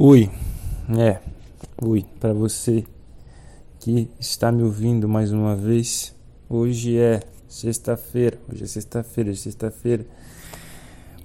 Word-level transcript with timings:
Oi, 0.00 0.30
é, 0.96 1.18
oi, 1.82 2.06
para 2.20 2.32
você 2.32 2.84
que 3.80 4.08
está 4.20 4.52
me 4.52 4.62
ouvindo 4.62 5.08
mais 5.08 5.32
uma 5.32 5.56
vez. 5.56 6.14
Hoje 6.48 6.96
é 6.96 7.20
sexta-feira, 7.48 8.38
hoje 8.48 8.62
é 8.62 8.66
sexta-feira, 8.68 9.32
é 9.32 9.34
sexta-feira. 9.34 10.06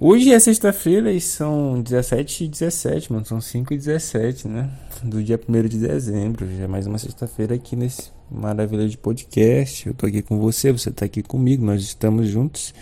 Hoje 0.00 0.32
é 0.32 0.40
sexta-feira 0.40 1.12
e 1.12 1.20
são 1.20 1.80
17 1.80 2.46
e 2.46 2.48
17, 2.48 3.12
mano, 3.12 3.24
são 3.24 3.40
5 3.40 3.72
e 3.72 3.76
17, 3.76 4.48
né? 4.48 4.68
Do 5.04 5.22
dia 5.22 5.38
1 5.48 5.68
de 5.68 5.78
dezembro, 5.78 6.44
já 6.56 6.64
é 6.64 6.66
mais 6.66 6.88
uma 6.88 6.98
sexta-feira 6.98 7.54
aqui 7.54 7.76
nesse 7.76 8.10
maravilha 8.28 8.88
de 8.88 8.98
podcast. 8.98 9.86
Eu 9.86 9.94
tô 9.94 10.06
aqui 10.06 10.20
com 10.20 10.40
você, 10.40 10.72
você 10.72 10.90
tá 10.90 11.04
aqui 11.04 11.22
comigo, 11.22 11.64
nós 11.64 11.80
estamos 11.80 12.26
juntos 12.26 12.74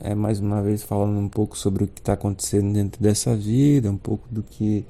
é 0.00 0.14
mais 0.14 0.40
uma 0.40 0.62
vez 0.62 0.82
falando 0.82 1.18
um 1.18 1.28
pouco 1.28 1.56
sobre 1.56 1.84
o 1.84 1.86
que 1.86 2.00
está 2.00 2.14
acontecendo 2.14 2.72
dentro 2.72 3.02
dessa 3.02 3.36
vida, 3.36 3.90
um 3.90 3.96
pouco 3.96 4.26
do 4.30 4.42
que 4.42 4.84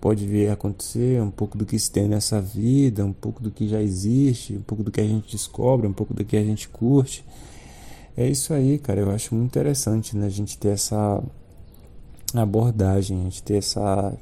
pode 0.00 0.26
vir 0.26 0.48
a 0.48 0.52
acontecer, 0.52 1.20
um 1.22 1.30
pouco 1.30 1.56
do 1.56 1.64
que 1.64 1.78
se 1.78 1.90
tem 1.90 2.08
nessa 2.08 2.40
vida, 2.40 3.04
um 3.04 3.12
pouco 3.12 3.42
do 3.42 3.50
que 3.50 3.66
já 3.68 3.80
existe, 3.80 4.54
um 4.54 4.62
pouco 4.62 4.82
do 4.82 4.90
que 4.90 5.00
a 5.00 5.06
gente 5.06 5.32
descobre, 5.32 5.86
um 5.86 5.92
pouco 5.92 6.12
do 6.12 6.24
que 6.24 6.36
a 6.36 6.44
gente 6.44 6.68
curte. 6.68 7.24
É 8.16 8.28
isso 8.28 8.52
aí, 8.52 8.78
cara. 8.78 9.00
Eu 9.00 9.10
acho 9.10 9.34
muito 9.34 9.50
interessante 9.50 10.16
né, 10.16 10.26
a 10.26 10.30
gente 10.30 10.58
ter 10.58 10.68
essa 10.68 11.22
abordagem, 12.34 13.20
a 13.20 13.24
gente 13.24 13.42
ter 13.42 13.56
essa, 13.56 14.12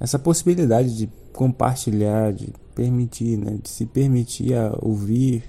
essa 0.00 0.18
possibilidade 0.18 0.96
de 0.96 1.08
compartilhar, 1.32 2.32
de 2.32 2.48
permitir, 2.74 3.36
né, 3.36 3.58
de 3.62 3.68
se 3.68 3.86
permitir 3.86 4.54
a 4.54 4.76
ouvir, 4.80 5.44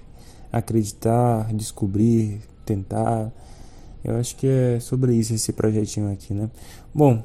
acreditar, 0.51 1.53
descobrir, 1.53 2.41
tentar 2.65 3.31
eu 4.03 4.15
acho 4.15 4.35
que 4.35 4.47
é 4.47 4.79
sobre 4.79 5.13
isso 5.15 5.33
esse 5.33 5.51
projetinho 5.53 6.11
aqui, 6.11 6.33
né? 6.33 6.49
Bom, 6.93 7.23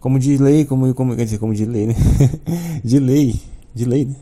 como 0.00 0.18
de 0.18 0.36
lei, 0.36 0.64
como, 0.64 0.92
como 0.94 1.16
quer 1.16 1.24
dizer, 1.24 1.38
como 1.38 1.54
de 1.54 1.64
lei, 1.64 1.86
né? 1.86 1.94
de 2.84 2.98
lei, 2.98 3.40
de 3.74 3.84
lei, 3.84 4.04
né? 4.04 4.16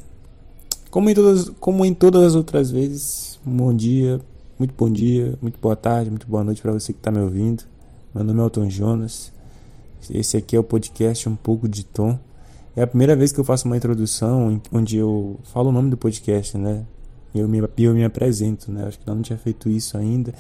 Como 0.90 1.08
em 1.08 1.14
todas, 1.14 1.48
como 1.58 1.84
em 1.84 1.94
todas 1.94 2.22
as 2.22 2.34
outras 2.34 2.70
vezes, 2.70 3.38
bom 3.44 3.74
dia, 3.74 4.20
muito 4.58 4.74
bom 4.76 4.90
dia, 4.90 5.36
muito 5.40 5.58
boa 5.58 5.74
tarde, 5.74 6.10
muito 6.10 6.26
boa 6.26 6.44
noite 6.44 6.60
para 6.60 6.70
você 6.70 6.92
que 6.92 6.98
está 6.98 7.10
me 7.10 7.18
ouvindo. 7.18 7.64
Meu 8.14 8.22
nome 8.22 8.40
é 8.40 8.42
Elton 8.44 8.68
Jonas. 8.68 9.32
Esse 10.10 10.36
aqui 10.36 10.54
é 10.54 10.58
o 10.60 10.62
podcast 10.62 11.28
Um 11.28 11.34
pouco 11.34 11.66
de 11.66 11.84
Tom. 11.84 12.18
É 12.76 12.82
a 12.82 12.86
primeira 12.86 13.16
vez 13.16 13.32
que 13.32 13.40
eu 13.40 13.44
faço 13.44 13.66
uma 13.66 13.76
introdução 13.76 14.60
onde 14.70 14.98
eu 14.98 15.40
falo 15.44 15.70
o 15.70 15.72
nome 15.72 15.90
do 15.90 15.96
podcast, 15.96 16.56
né? 16.58 16.84
Eu 17.34 17.48
me, 17.48 17.58
eu 17.78 17.94
me 17.94 18.04
apresento, 18.04 18.70
né? 18.70 18.84
Acho 18.86 18.98
que 18.98 19.08
eu 19.08 19.14
não 19.14 19.22
tinha 19.22 19.38
feito 19.38 19.68
isso 19.70 19.96
ainda. 19.96 20.34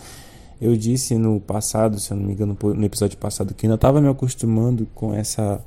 Eu 0.62 0.76
disse 0.76 1.18
no 1.18 1.40
passado, 1.40 1.98
se 1.98 2.12
eu 2.12 2.16
não 2.16 2.24
me 2.24 2.34
engano, 2.34 2.56
no 2.62 2.84
episódio 2.84 3.18
passado, 3.18 3.52
que 3.52 3.66
ainda 3.66 3.74
estava 3.74 4.00
me 4.00 4.06
acostumando 4.06 4.86
com 4.94 5.12
essa 5.12 5.60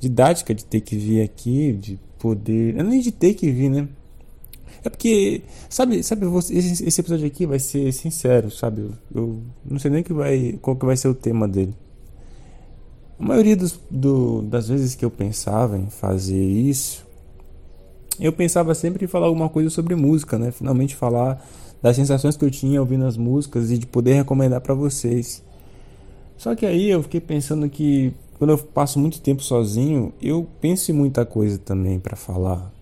didática 0.00 0.52
de 0.52 0.64
ter 0.64 0.80
que 0.80 0.96
vir 0.96 1.22
aqui, 1.22 1.72
de 1.72 2.00
poder. 2.18 2.74
Não 2.74 2.90
nem 2.90 3.00
de 3.00 3.12
ter 3.12 3.34
que 3.34 3.48
vir, 3.48 3.68
né? 3.68 3.88
É 4.82 4.88
porque, 4.90 5.42
sabe, 5.68 6.02
sabe 6.02 6.26
esse, 6.50 7.00
episódio 7.00 7.28
aqui 7.28 7.46
vai 7.46 7.60
ser 7.60 7.92
sincero, 7.92 8.50
sabe? 8.50 8.80
Eu, 8.80 8.96
eu, 9.14 9.40
não 9.64 9.78
sei 9.78 9.88
nem 9.88 10.02
que 10.02 10.12
vai, 10.12 10.58
qual 10.60 10.74
que 10.74 10.84
vai 10.84 10.96
ser 10.96 11.06
o 11.06 11.14
tema 11.14 11.46
dele. 11.46 11.72
A 13.20 13.22
maioria 13.24 13.56
dos, 13.56 13.78
do, 13.88 14.42
das 14.42 14.66
vezes 14.66 14.96
que 14.96 15.04
eu 15.04 15.12
pensava 15.12 15.78
em 15.78 15.88
fazer 15.90 16.44
isso, 16.44 17.06
eu 18.18 18.32
pensava 18.32 18.74
sempre 18.74 19.04
em 19.04 19.08
falar 19.08 19.26
alguma 19.26 19.48
coisa 19.48 19.70
sobre 19.70 19.94
música, 19.94 20.36
né? 20.36 20.50
Finalmente 20.50 20.96
falar 20.96 21.40
das 21.82 21.96
sensações 21.96 22.36
que 22.36 22.44
eu 22.44 22.50
tinha 22.50 22.80
ouvindo 22.80 23.06
as 23.06 23.16
músicas 23.16 23.70
e 23.70 23.78
de 23.78 23.86
poder 23.86 24.14
recomendar 24.14 24.60
para 24.60 24.74
vocês. 24.74 25.42
Só 26.36 26.54
que 26.54 26.64
aí 26.64 26.90
eu 26.90 27.02
fiquei 27.02 27.20
pensando 27.20 27.68
que 27.68 28.12
quando 28.38 28.50
eu 28.50 28.58
passo 28.58 28.98
muito 28.98 29.20
tempo 29.20 29.42
sozinho, 29.42 30.12
eu 30.20 30.46
penso 30.60 30.90
em 30.90 30.94
muita 30.94 31.26
coisa 31.26 31.58
também 31.58 31.98
para 32.00 32.16
falar, 32.16 32.72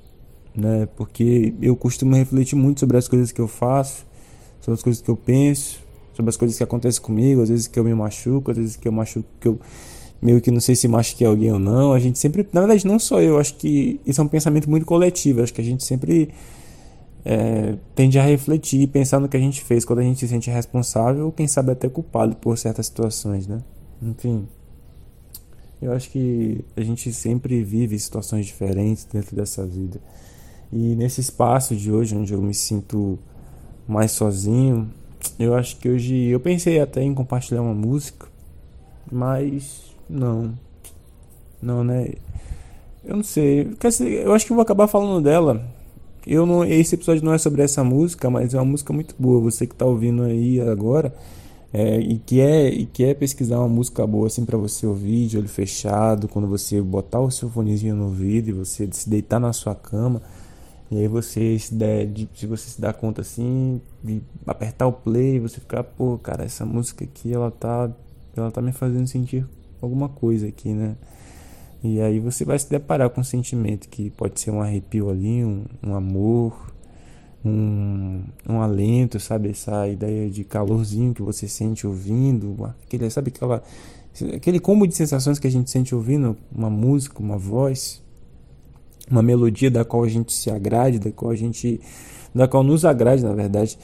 né? 0.55 0.89
Porque 0.97 1.53
eu 1.61 1.75
costumo 1.75 2.15
refletir 2.15 2.55
muito 2.55 2.81
sobre 2.81 2.97
as 2.97 3.09
coisas 3.09 3.33
que 3.33 3.41
eu 3.41 3.49
faço, 3.49 4.07
sobre 4.61 4.79
as 4.79 4.83
coisas 4.83 5.03
que 5.03 5.11
eu 5.11 5.17
penso, 5.17 5.81
sobre 6.15 6.31
as 6.31 6.37
coisas 6.37 6.57
que 6.57 6.63
acontecem 6.63 7.03
comigo, 7.03 7.43
às 7.43 7.49
vezes 7.49 7.67
que 7.67 7.79
eu 7.79 7.85
me 7.85 7.95
machuco, 7.95 8.51
às 8.51 8.57
vezes 8.57 8.77
que 8.77 8.87
eu 8.87 8.93
machuco 8.93 9.27
que 9.41 9.49
eu 9.49 9.59
meio 10.21 10.41
que 10.41 10.51
não 10.51 10.61
sei 10.61 10.75
se 10.75 10.87
machuquei 10.87 11.27
alguém 11.27 11.53
ou 11.53 11.59
não. 11.59 11.93
A 11.93 11.99
gente 11.99 12.19
sempre, 12.19 12.47
na 12.53 12.61
verdade, 12.61 12.87
não 12.87 12.99
só 12.99 13.21
eu, 13.21 13.39
acho 13.39 13.55
que 13.55 14.01
isso 14.07 14.21
é 14.21 14.25
um 14.25 14.29
pensamento 14.29 14.69
muito 14.69 14.87
coletivo, 14.87 15.43
acho 15.43 15.55
que 15.55 15.61
a 15.61 15.65
gente 15.65 15.85
sempre 15.85 16.29
é, 17.25 17.77
tende 17.95 18.19
a 18.19 18.23
refletir 18.23 18.81
e 18.83 18.87
pensar 18.87 19.21
no 19.21 19.29
que 19.29 19.37
a 19.37 19.41
gente 19.41 19.63
fez 19.63 19.85
quando 19.85 20.01
a 20.01 20.03
gente 20.03 20.21
se 20.21 20.29
sente 20.29 20.51
responsável 20.51 21.27
ou 21.27 21.33
quem 21.33 21.47
sabe 21.47 21.73
até 21.73 21.89
culpado 21.89 22.37
por 22.37 22.57
certas 22.57 22.87
situações, 22.87 23.47
né? 23.47 23.61
Enfim, 24.01 24.47
eu 25.81 25.93
acho 25.93 26.11
que 26.11 26.65
a 26.77 26.81
gente 26.81 27.13
sempre 27.13 27.63
vive 27.63 27.99
situações 27.99 28.47
diferentes 28.47 29.05
dentro 29.05 29.35
dessa 29.35 29.67
vida. 29.67 30.01
E 30.73 30.95
nesse 30.95 31.21
espaço 31.21 31.75
de 31.75 31.91
hoje, 31.91 32.17
onde 32.17 32.33
eu 32.33 32.43
me 32.43 32.55
sinto 32.55 33.19
mais 33.87 34.13
sozinho, 34.13 34.89
eu 35.39 35.55
acho 35.55 35.77
que 35.77 35.89
hoje 35.89 36.15
eu 36.27 36.41
pensei 36.41 36.81
até 36.81 37.03
em 37.03 37.15
compartilhar 37.15 37.63
uma 37.63 37.75
música, 37.75 38.27
mas 39.11 39.95
não. 40.09 40.55
Não, 41.61 41.83
né? 41.83 42.13
Eu 43.05 43.17
não 43.17 43.25
sei. 43.25 43.77
Eu 44.23 44.33
acho 44.33 44.45
que 44.45 44.53
eu 44.53 44.57
vou 44.57 44.63
acabar 44.63 44.87
falando 44.87 45.23
dela 45.23 45.78
eu 46.29 46.47
não, 46.47 46.65
esse 46.65 46.95
episódio 46.95 47.25
não 47.25 47.33
é 47.33 47.39
sobre 47.39 47.63
essa 47.63 47.83
música, 47.83 48.29
mas 48.29 48.55
é 48.55 48.59
uma 48.59 48.65
música 48.65 48.93
muito 48.93 49.15
boa. 49.19 49.41
Você 49.41 49.67
que 49.67 49.75
está 49.75 49.87
ouvindo 49.87 50.23
aí 50.23 50.61
agora 50.61 51.15
é, 51.73 51.99
e 51.99 52.19
quer 52.19 52.73
e 52.73 52.87
quer 52.87 53.15
pesquisar 53.15 53.59
uma 53.59 53.69
música 53.69 54.07
boa 54.07 54.27
assim 54.27 54.45
para 54.45 54.57
você 54.57 54.87
ouvir 54.87 55.27
de 55.27 55.39
olho 55.39 55.49
fechado, 55.49 56.29
quando 56.29 56.49
você 56.49 56.81
botar 56.81 57.21
o 57.21 57.31
seu 57.31 57.51
fonezinho 57.51 57.97
no 57.97 58.05
ouvido 58.05 58.49
e 58.49 58.53
você 58.53 58.89
se 58.93 59.09
deitar 59.09 59.41
na 59.41 59.53
sua 59.53 59.75
cama 59.75 60.23
e 60.91 60.97
aí 60.97 61.09
você 61.09 61.59
se 61.59 61.75
der, 61.75 62.07
de, 62.07 62.29
se 62.35 62.47
você 62.47 62.71
se 62.71 62.81
dá 62.81 62.93
conta 62.93 63.21
assim, 63.21 63.81
de 64.03 64.23
apertar 64.47 64.87
o 64.87 64.93
play, 64.93 65.39
você 65.39 65.61
ficar, 65.61 65.85
pô, 65.85 66.19
cara, 66.19 66.45
essa 66.45 66.65
música 66.65 67.05
aqui 67.05 67.33
ela 67.33 67.51
tá 67.51 67.91
ela 68.35 68.51
tá 68.51 68.63
me 68.63 68.73
fazendo 68.73 69.07
sentir 69.07 69.47
alguma 69.83 70.09
coisa 70.09 70.47
aqui, 70.47 70.73
né? 70.73 70.97
E 71.83 72.01
aí 72.01 72.19
você 72.19 72.45
vai 72.45 72.59
se 72.59 72.69
deparar 72.69 73.09
com 73.11 73.21
um 73.21 73.25
sentimento 73.25 73.89
que 73.89 74.11
pode 74.11 74.41
ser 74.41 74.51
um 74.51 74.61
arrepio 74.61 75.11
ali, 75.11 75.45
um, 75.45 75.65
um 75.83 75.95
amor, 75.95 76.73
um, 77.45 78.25
um 78.49 78.61
alento, 78.61 79.21
sabe? 79.21 79.51
Essa 79.51 79.87
ideia 79.89 80.29
de 80.29 80.43
calorzinho 80.43 81.15
que 81.15 81.23
você 81.23 81.47
sente 81.47 81.87
ouvindo, 81.87 82.57
aquele, 82.85 83.09
sabe 83.11 83.33
aquela, 83.35 83.63
aquele 84.35 84.59
combo 84.59 84.87
de 84.87 84.95
sensações 84.95 85.39
que 85.39 85.47
a 85.47 85.51
gente 85.51 85.71
sente 85.71 85.95
ouvindo 85.95 86.37
uma 86.53 86.69
música, 86.69 87.21
uma 87.21 87.39
voz, 87.39 88.03
uma 89.09 89.23
melodia 89.23 89.71
da 89.71 89.85
qual 89.85 90.03
a 90.03 90.09
gente 90.09 90.33
se 90.33 90.51
agrade, 90.51 90.99
da 90.99 91.13
qual 91.13 91.31
a 91.31 91.37
gente, 91.37 91.81
da 92.35 92.49
qual 92.49 92.65
nos 92.65 92.85
agrade, 92.85 93.23
na 93.23 93.33
verdade, 93.33 93.79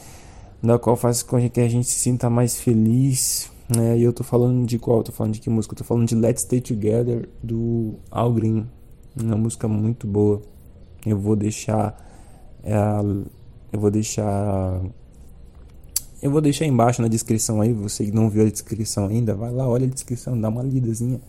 da 0.60 0.78
qual 0.78 0.96
faz 0.96 1.22
com 1.22 1.48
que 1.48 1.60
a 1.60 1.68
gente 1.68 1.86
se 1.86 1.98
sinta 1.98 2.28
mais 2.28 2.60
feliz, 2.60 3.50
é, 3.78 3.96
e 3.96 4.02
eu 4.02 4.12
tô 4.12 4.22
falando 4.22 4.66
de 4.66 4.78
qual? 4.78 5.02
Tô 5.02 5.12
falando 5.12 5.32
de 5.32 5.40
que 5.40 5.48
música? 5.48 5.72
Eu 5.72 5.78
tô 5.78 5.84
falando 5.84 6.06
de 6.06 6.14
Let's 6.14 6.42
Stay 6.42 6.60
Together 6.60 7.28
do 7.42 7.94
Al 8.10 8.32
Green. 8.32 8.66
Uma 9.20 9.36
música 9.36 9.66
muito 9.66 10.06
boa. 10.06 10.42
Eu 11.06 11.18
vou 11.18 11.34
deixar. 11.34 11.96
É, 12.62 12.74
eu 13.72 13.80
vou 13.80 13.90
deixar. 13.90 14.82
Eu 16.22 16.30
vou 16.30 16.40
deixar 16.40 16.66
embaixo 16.66 17.00
na 17.00 17.08
descrição 17.08 17.60
aí. 17.60 17.72
Você 17.72 18.04
que 18.04 18.12
não 18.12 18.28
viu 18.28 18.46
a 18.46 18.50
descrição 18.50 19.06
ainda, 19.06 19.34
vai 19.34 19.52
lá, 19.52 19.66
olha 19.66 19.86
a 19.86 19.90
descrição, 19.90 20.38
dá 20.38 20.48
uma 20.48 20.62
lidazinha. 20.62 21.20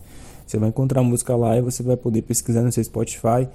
Você 0.45 0.57
vai 0.57 0.69
encontrar 0.69 1.01
a 1.01 1.03
música 1.03 1.35
lá 1.35 1.57
e 1.57 1.61
você 1.61 1.81
vai 1.81 1.97
poder 1.97 2.21
pesquisar 2.21 2.61
no 2.61 2.71
seu 2.71 2.83
Spotify 2.83 3.47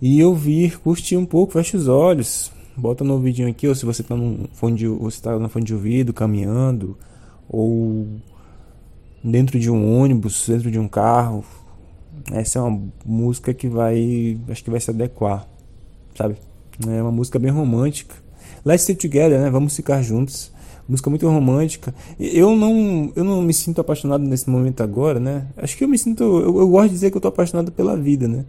e 0.00 0.22
ouvir, 0.22 0.78
curtir 0.78 1.16
um 1.16 1.26
pouco, 1.26 1.52
fecha 1.52 1.76
os 1.76 1.88
olhos, 1.88 2.50
bota 2.76 3.04
no 3.04 3.18
vidinho 3.18 3.48
aqui, 3.48 3.66
ou 3.66 3.74
se 3.74 3.84
você 3.84 4.02
tá 4.02 4.16
no 4.16 4.48
fone 4.52 4.76
de, 4.76 4.86
você 4.86 5.20
tá 5.20 5.38
no 5.38 5.48
fone 5.48 5.64
de 5.64 5.74
ouvido, 5.74 6.12
caminhando, 6.12 6.96
ou 7.48 8.06
dentro 9.22 9.58
de 9.58 9.70
um 9.70 9.98
ônibus, 9.98 10.46
dentro 10.48 10.70
de 10.70 10.78
um 10.78 10.88
carro. 10.88 11.44
Essa 12.32 12.58
é 12.58 12.62
uma 12.62 12.82
música 13.04 13.54
que 13.54 13.68
vai, 13.68 14.38
acho 14.48 14.62
que 14.62 14.70
vai 14.70 14.80
se 14.80 14.90
adequar, 14.90 15.48
sabe? 16.14 16.36
É 16.86 17.02
uma 17.02 17.12
música 17.12 17.38
bem 17.38 17.50
romântica. 17.50 18.14
Let's 18.64 18.82
Stay 18.82 18.94
Together, 18.94 19.40
né? 19.40 19.50
Vamos 19.50 19.74
ficar 19.74 20.02
juntos. 20.02 20.52
Música 20.88 21.10
muito 21.10 21.28
romântica. 21.28 21.94
Eu 22.18 22.56
não, 22.56 23.12
eu 23.14 23.22
não 23.22 23.42
me 23.42 23.52
sinto 23.52 23.80
apaixonado 23.80 24.24
nesse 24.24 24.48
momento 24.48 24.82
agora, 24.82 25.20
né? 25.20 25.46
Acho 25.56 25.76
que 25.76 25.84
eu 25.84 25.88
me 25.88 25.98
sinto, 25.98 26.22
eu, 26.22 26.60
eu 26.60 26.68
gosto 26.68 26.88
de 26.88 26.94
dizer 26.94 27.10
que 27.10 27.16
eu 27.16 27.20
tô 27.20 27.28
apaixonado 27.28 27.70
pela 27.70 27.96
vida, 27.96 28.26
né? 28.26 28.44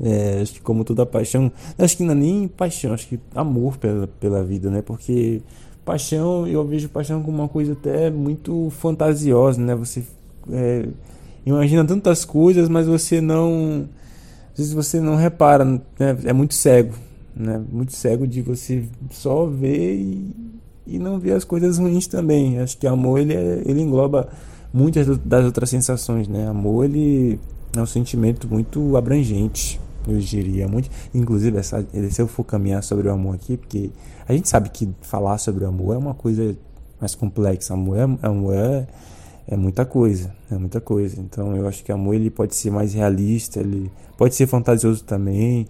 É, 0.00 0.40
acho 0.42 0.52
que 0.54 0.60
como 0.60 0.84
toda 0.84 1.06
paixão, 1.06 1.50
acho 1.78 1.96
que 1.96 2.02
não 2.02 2.12
é 2.12 2.14
nem 2.14 2.48
paixão, 2.48 2.92
acho 2.92 3.08
que 3.08 3.18
amor 3.34 3.78
pela, 3.78 4.06
pela 4.06 4.44
vida, 4.44 4.70
né? 4.70 4.82
Porque 4.82 5.40
paixão, 5.86 6.48
eu 6.48 6.66
vejo 6.66 6.88
paixão 6.88 7.22
como 7.22 7.38
uma 7.38 7.48
coisa 7.48 7.72
até 7.72 8.10
muito 8.10 8.68
fantasiosa, 8.70 9.60
né? 9.60 9.74
Você 9.76 10.02
é, 10.52 10.84
imagina 11.46 11.84
tantas 11.84 12.24
coisas, 12.24 12.68
mas 12.68 12.88
você 12.88 13.20
não. 13.20 13.88
Às 14.52 14.58
vezes 14.58 14.72
você 14.72 15.00
não 15.00 15.14
repara, 15.14 15.64
né? 15.64 15.80
É 16.24 16.32
muito 16.32 16.54
cego, 16.54 16.92
né? 17.34 17.62
Muito 17.70 17.92
cego 17.92 18.26
de 18.26 18.42
você 18.42 18.84
só 19.12 19.46
ver 19.46 19.94
e, 19.94 20.34
e 20.88 20.98
não 20.98 21.20
ver 21.20 21.32
as 21.32 21.44
coisas 21.44 21.78
ruins 21.78 22.08
também. 22.08 22.58
Acho 22.58 22.76
que 22.76 22.86
amor 22.86 23.20
ele, 23.20 23.34
é, 23.34 23.62
ele 23.64 23.80
engloba 23.80 24.28
muitas 24.74 25.06
das 25.18 25.44
outras 25.44 25.70
sensações, 25.70 26.26
né? 26.26 26.48
Amor 26.48 26.84
ele 26.84 27.38
é 27.76 27.80
um 27.80 27.86
sentimento 27.86 28.48
muito 28.48 28.96
abrangente, 28.96 29.80
eu 30.06 30.18
diria. 30.18 30.68
Muito, 30.68 30.90
inclusive, 31.14 31.58
essa, 31.58 31.86
se 32.10 32.20
eu 32.20 32.28
for 32.28 32.44
caminhar 32.44 32.82
sobre 32.82 33.08
o 33.08 33.12
amor 33.12 33.34
aqui, 33.34 33.56
porque 33.56 33.90
a 34.28 34.32
gente 34.32 34.48
sabe 34.48 34.70
que 34.70 34.88
falar 35.02 35.38
sobre 35.38 35.64
o 35.64 35.68
amor 35.68 35.94
é 35.94 35.98
uma 35.98 36.14
coisa 36.14 36.56
mais 37.00 37.14
complexa. 37.14 37.74
Amor 37.74 37.96
é, 37.96 38.02
amor 38.22 38.54
é, 38.54 38.86
é 39.48 39.56
muita 39.56 39.84
coisa, 39.84 40.34
é 40.50 40.56
muita 40.56 40.80
coisa. 40.80 41.20
Então 41.20 41.56
eu 41.56 41.66
acho 41.68 41.84
que 41.84 41.92
amor 41.92 42.14
ele 42.14 42.30
pode 42.30 42.54
ser 42.54 42.70
mais 42.70 42.94
realista, 42.94 43.60
ele 43.60 43.90
pode 44.16 44.34
ser 44.34 44.46
fantasioso 44.46 45.04
também, 45.04 45.66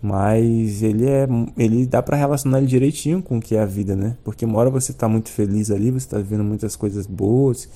mas 0.00 0.82
ele 0.82 1.06
é 1.06 1.28
ele 1.56 1.86
dá 1.86 2.02
para 2.02 2.16
relacionar 2.16 2.58
ele 2.58 2.66
direitinho 2.66 3.22
com 3.22 3.38
o 3.38 3.40
que 3.40 3.56
é 3.56 3.60
a 3.60 3.66
vida, 3.66 3.96
né? 3.96 4.16
Porque 4.24 4.44
uma 4.44 4.58
hora 4.58 4.70
você 4.70 4.92
tá 4.92 5.08
muito 5.08 5.30
feliz 5.30 5.70
ali, 5.70 5.90
você 5.90 6.08
tá 6.08 6.18
vendo 6.18 6.44
muitas 6.44 6.76
coisas 6.76 7.06
boas, 7.06 7.68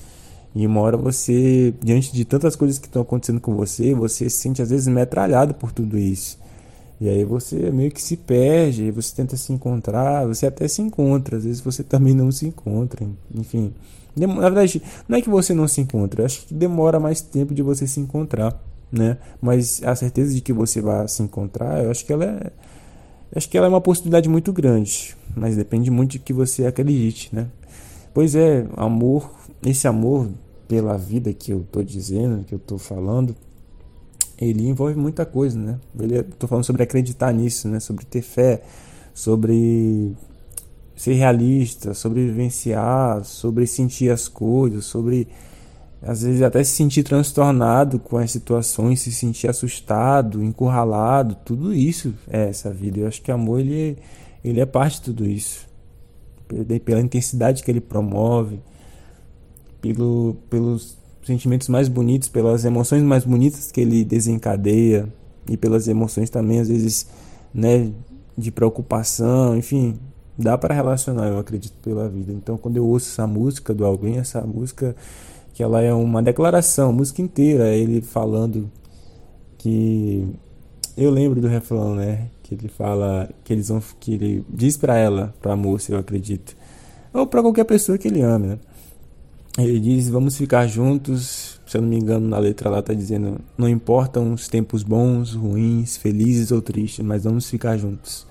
e 0.57 0.65
uma 0.65 0.81
hora 0.81 0.97
você, 0.97 1.71
diante 1.83 2.11
de 2.11 2.25
tantas 2.25 2.55
coisas 2.55 2.79
que 2.79 2.87
estão 2.87 3.03
acontecendo 3.03 3.39
com 3.39 3.55
você, 3.55 3.93
você 3.93 4.27
se 4.27 4.37
sente 4.37 4.59
às 4.59 4.71
vezes 4.71 4.87
metralhado 4.87 5.53
por 5.53 5.71
tudo 5.71 5.99
isso. 5.99 6.39
E 6.99 7.07
aí 7.07 7.23
você 7.23 7.69
meio 7.69 7.91
que 7.91 8.01
se 8.01 8.17
perde, 8.17 8.89
você 8.89 9.15
tenta 9.15 9.37
se 9.37 9.53
encontrar, 9.53 10.25
você 10.25 10.47
até 10.47 10.67
se 10.67 10.81
encontra, 10.81 11.37
às 11.37 11.43
vezes 11.43 11.61
você 11.61 11.83
também 11.85 12.15
não 12.15 12.31
se 12.31 12.47
encontra, 12.47 13.07
enfim. 13.35 13.71
Na 14.15 14.49
verdade, 14.49 14.81
não 15.07 15.19
é 15.19 15.21
que 15.21 15.29
você 15.29 15.53
não 15.53 15.67
se 15.67 15.79
encontra, 15.79 16.25
acho 16.25 16.47
que 16.47 16.55
demora 16.55 16.99
mais 16.99 17.21
tempo 17.21 17.53
de 17.53 17.61
você 17.61 17.85
se 17.85 17.99
encontrar, 17.99 18.59
né? 18.91 19.19
Mas 19.39 19.83
a 19.83 19.95
certeza 19.95 20.33
de 20.33 20.41
que 20.41 20.51
você 20.51 20.81
vai 20.81 21.07
se 21.07 21.21
encontrar, 21.21 21.83
eu 21.83 21.91
acho 21.91 22.03
que 22.03 22.11
ela 22.11 22.25
é 22.25 22.51
acho 23.35 23.47
que 23.47 23.55
ela 23.55 23.67
é 23.67 23.69
uma 23.69 23.81
possibilidade 23.81 24.27
muito 24.27 24.51
grande, 24.51 25.15
mas 25.35 25.55
depende 25.55 25.91
muito 25.91 26.13
de 26.13 26.19
que 26.19 26.33
você 26.33 26.65
acredite, 26.65 27.29
né? 27.31 27.45
Pois 28.11 28.33
é, 28.33 28.65
amor, 28.75 29.29
esse 29.63 29.87
amor 29.87 30.29
pela 30.67 30.97
vida 30.97 31.33
que 31.33 31.51
eu 31.51 31.65
tô 31.71 31.81
dizendo, 31.81 32.43
que 32.43 32.53
eu 32.53 32.59
tô 32.59 32.77
falando, 32.77 33.35
ele 34.37 34.67
envolve 34.67 34.95
muita 34.95 35.25
coisa, 35.25 35.57
né? 35.57 35.79
Ele, 35.99 36.21
tô 36.23 36.47
falando 36.47 36.63
sobre 36.63 36.83
acreditar 36.83 37.33
nisso, 37.33 37.67
né? 37.67 37.79
Sobre 37.79 38.05
ter 38.05 38.21
fé, 38.21 38.61
sobre 39.13 40.13
ser 40.95 41.13
realista, 41.13 41.93
sobre 41.93 42.25
vivenciar, 42.25 43.23
sobre 43.23 43.65
sentir 43.65 44.11
as 44.11 44.27
coisas, 44.27 44.85
sobre 44.85 45.27
às 46.01 46.21
vezes 46.21 46.41
até 46.43 46.63
se 46.63 46.71
sentir 46.71 47.03
transtornado 47.03 47.97
com 47.97 48.17
as 48.17 48.31
situações, 48.31 49.01
se 49.01 49.11
sentir 49.11 49.49
assustado, 49.49 50.43
encurralado, 50.43 51.35
tudo 51.43 51.73
isso 51.73 52.13
é 52.29 52.49
essa 52.49 52.71
vida. 52.71 52.99
Eu 52.99 53.07
acho 53.07 53.21
que 53.21 53.31
amor 53.31 53.59
ele, 53.59 53.97
ele 54.43 54.59
é 54.59 54.65
parte 54.65 54.97
de 54.97 55.01
tudo 55.01 55.25
isso. 55.25 55.67
Pela 56.85 57.01
intensidade 57.01 57.63
que 57.63 57.71
ele 57.71 57.81
promove, 57.81 58.59
pelo, 59.93 60.35
pelos 60.49 60.97
sentimentos 61.23 61.67
mais 61.67 61.87
bonitos, 61.87 62.29
pelas 62.29 62.65
emoções 62.65 63.03
mais 63.03 63.23
bonitas 63.23 63.71
que 63.71 63.81
ele 63.81 64.03
desencadeia 64.05 65.07
e 65.49 65.57
pelas 65.57 65.87
emoções 65.87 66.29
também 66.29 66.59
às 66.59 66.69
vezes, 66.69 67.07
né, 67.53 67.91
de 68.37 68.51
preocupação, 68.51 69.57
enfim, 69.57 69.97
dá 70.37 70.57
para 70.57 70.73
relacionar, 70.73 71.27
eu 71.27 71.39
acredito, 71.39 71.73
pela 71.81 72.07
vida. 72.07 72.31
Então, 72.31 72.57
quando 72.57 72.77
eu 72.77 72.85
ouço 72.85 73.09
essa 73.09 73.25
música 73.25 73.73
do 73.73 73.85
alguém, 73.85 74.17
essa 74.17 74.41
música 74.41 74.95
que 75.53 75.63
ela 75.63 75.81
é 75.81 75.91
uma 75.93 76.21
declaração, 76.21 76.93
música 76.93 77.21
inteira, 77.21 77.75
ele 77.75 78.01
falando 78.01 78.69
que 79.57 80.27
eu 80.95 81.09
lembro 81.09 81.41
do 81.41 81.47
refrão, 81.47 81.95
né, 81.95 82.29
que 82.43 82.53
ele 82.53 82.67
fala 82.67 83.29
que 83.43 83.51
eles 83.51 83.69
vão 83.69 83.81
que 83.99 84.13
ele 84.13 84.45
diz 84.49 84.77
para 84.77 84.97
ela, 84.97 85.33
para 85.41 85.53
a 85.53 85.55
moça, 85.55 85.91
eu 85.91 85.97
acredito, 85.97 86.55
ou 87.11 87.25
para 87.25 87.41
qualquer 87.41 87.63
pessoa 87.63 87.97
que 87.97 88.07
ele 88.07 88.21
ame, 88.21 88.47
né? 88.47 88.59
Ele 89.57 89.79
diz: 89.79 90.07
Vamos 90.09 90.37
ficar 90.37 90.67
juntos. 90.67 91.59
Se 91.65 91.77
eu 91.77 91.81
não 91.81 91.89
me 91.89 91.97
engano, 91.97 92.27
na 92.27 92.37
letra 92.37 92.69
lá 92.69 92.79
está 92.79 92.93
dizendo: 92.93 93.39
Não 93.57 93.67
importam 93.67 94.33
os 94.33 94.47
tempos 94.47 94.83
bons, 94.83 95.33
ruins, 95.33 95.97
felizes 95.97 96.51
ou 96.51 96.61
tristes, 96.61 97.03
mas 97.03 97.23
vamos 97.23 97.49
ficar 97.49 97.77
juntos. 97.77 98.27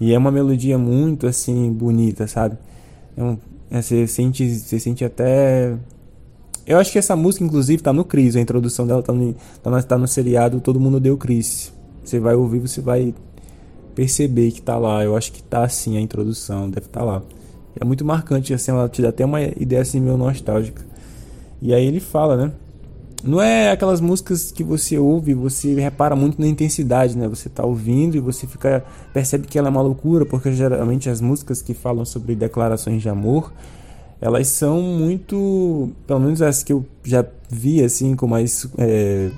E 0.00 0.12
é 0.12 0.18
uma 0.18 0.32
melodia 0.32 0.78
muito 0.78 1.26
assim 1.26 1.70
bonita, 1.72 2.26
sabe? 2.26 2.56
É 3.16 3.22
um, 3.22 3.36
é, 3.70 3.80
você, 3.80 4.06
sente, 4.06 4.48
você 4.48 4.80
sente 4.80 5.04
até. 5.04 5.76
Eu 6.66 6.78
acho 6.78 6.92
que 6.92 6.98
essa 6.98 7.14
música, 7.14 7.44
inclusive, 7.44 7.82
tá 7.82 7.92
no 7.92 8.04
Cris. 8.04 8.36
A 8.36 8.40
introdução 8.40 8.86
dela 8.86 9.02
tá 9.02 9.12
no, 9.12 9.34
tá, 9.62 9.70
no, 9.70 9.82
tá 9.82 9.98
no 9.98 10.08
seriado 10.08 10.60
Todo 10.60 10.80
Mundo 10.80 10.98
Deu 10.98 11.16
Cris. 11.16 11.72
Você 12.04 12.18
vai 12.18 12.34
ouvir, 12.34 12.60
você 12.60 12.80
vai 12.80 13.14
perceber 13.94 14.52
que 14.52 14.62
tá 14.62 14.78
lá. 14.78 15.04
Eu 15.04 15.16
acho 15.16 15.32
que 15.32 15.42
tá 15.42 15.64
assim 15.64 15.96
a 15.96 16.00
introdução, 16.00 16.70
deve 16.70 16.86
estar 16.86 17.00
tá 17.00 17.06
lá. 17.06 17.22
É 17.80 17.84
muito 17.84 18.04
marcante, 18.04 18.52
assim, 18.52 18.70
ela 18.70 18.88
te 18.88 19.00
dá 19.02 19.08
até 19.08 19.24
uma 19.24 19.40
ideia 19.42 19.82
assim 19.82 20.00
meio 20.00 20.16
nostálgica. 20.16 20.82
E 21.60 21.72
aí 21.72 21.86
ele 21.86 22.00
fala, 22.00 22.36
né? 22.36 22.52
Não 23.24 23.40
é 23.40 23.70
aquelas 23.70 24.00
músicas 24.00 24.50
que 24.50 24.64
você 24.64 24.98
ouve, 24.98 25.32
você 25.32 25.74
repara 25.74 26.16
muito 26.16 26.40
na 26.40 26.46
intensidade, 26.46 27.16
né? 27.16 27.28
Você 27.28 27.48
tá 27.48 27.64
ouvindo 27.64 28.16
e 28.16 28.20
você 28.20 28.48
fica 28.48 28.84
percebe 29.12 29.46
que 29.46 29.56
ela 29.56 29.68
é 29.68 29.70
uma 29.70 29.80
loucura, 29.80 30.26
porque 30.26 30.52
geralmente 30.52 31.08
as 31.08 31.20
músicas 31.20 31.62
que 31.62 31.72
falam 31.72 32.04
sobre 32.04 32.34
declarações 32.34 33.00
de 33.00 33.08
amor, 33.08 33.52
elas 34.20 34.48
são 34.48 34.82
muito, 34.82 35.90
pelo 36.04 36.18
menos 36.18 36.42
as 36.42 36.64
que 36.64 36.72
eu 36.72 36.84
já 37.04 37.24
vi 37.48 37.84
assim 37.84 38.16
com 38.16 38.26
mais 38.26 38.66
é, 38.76 39.30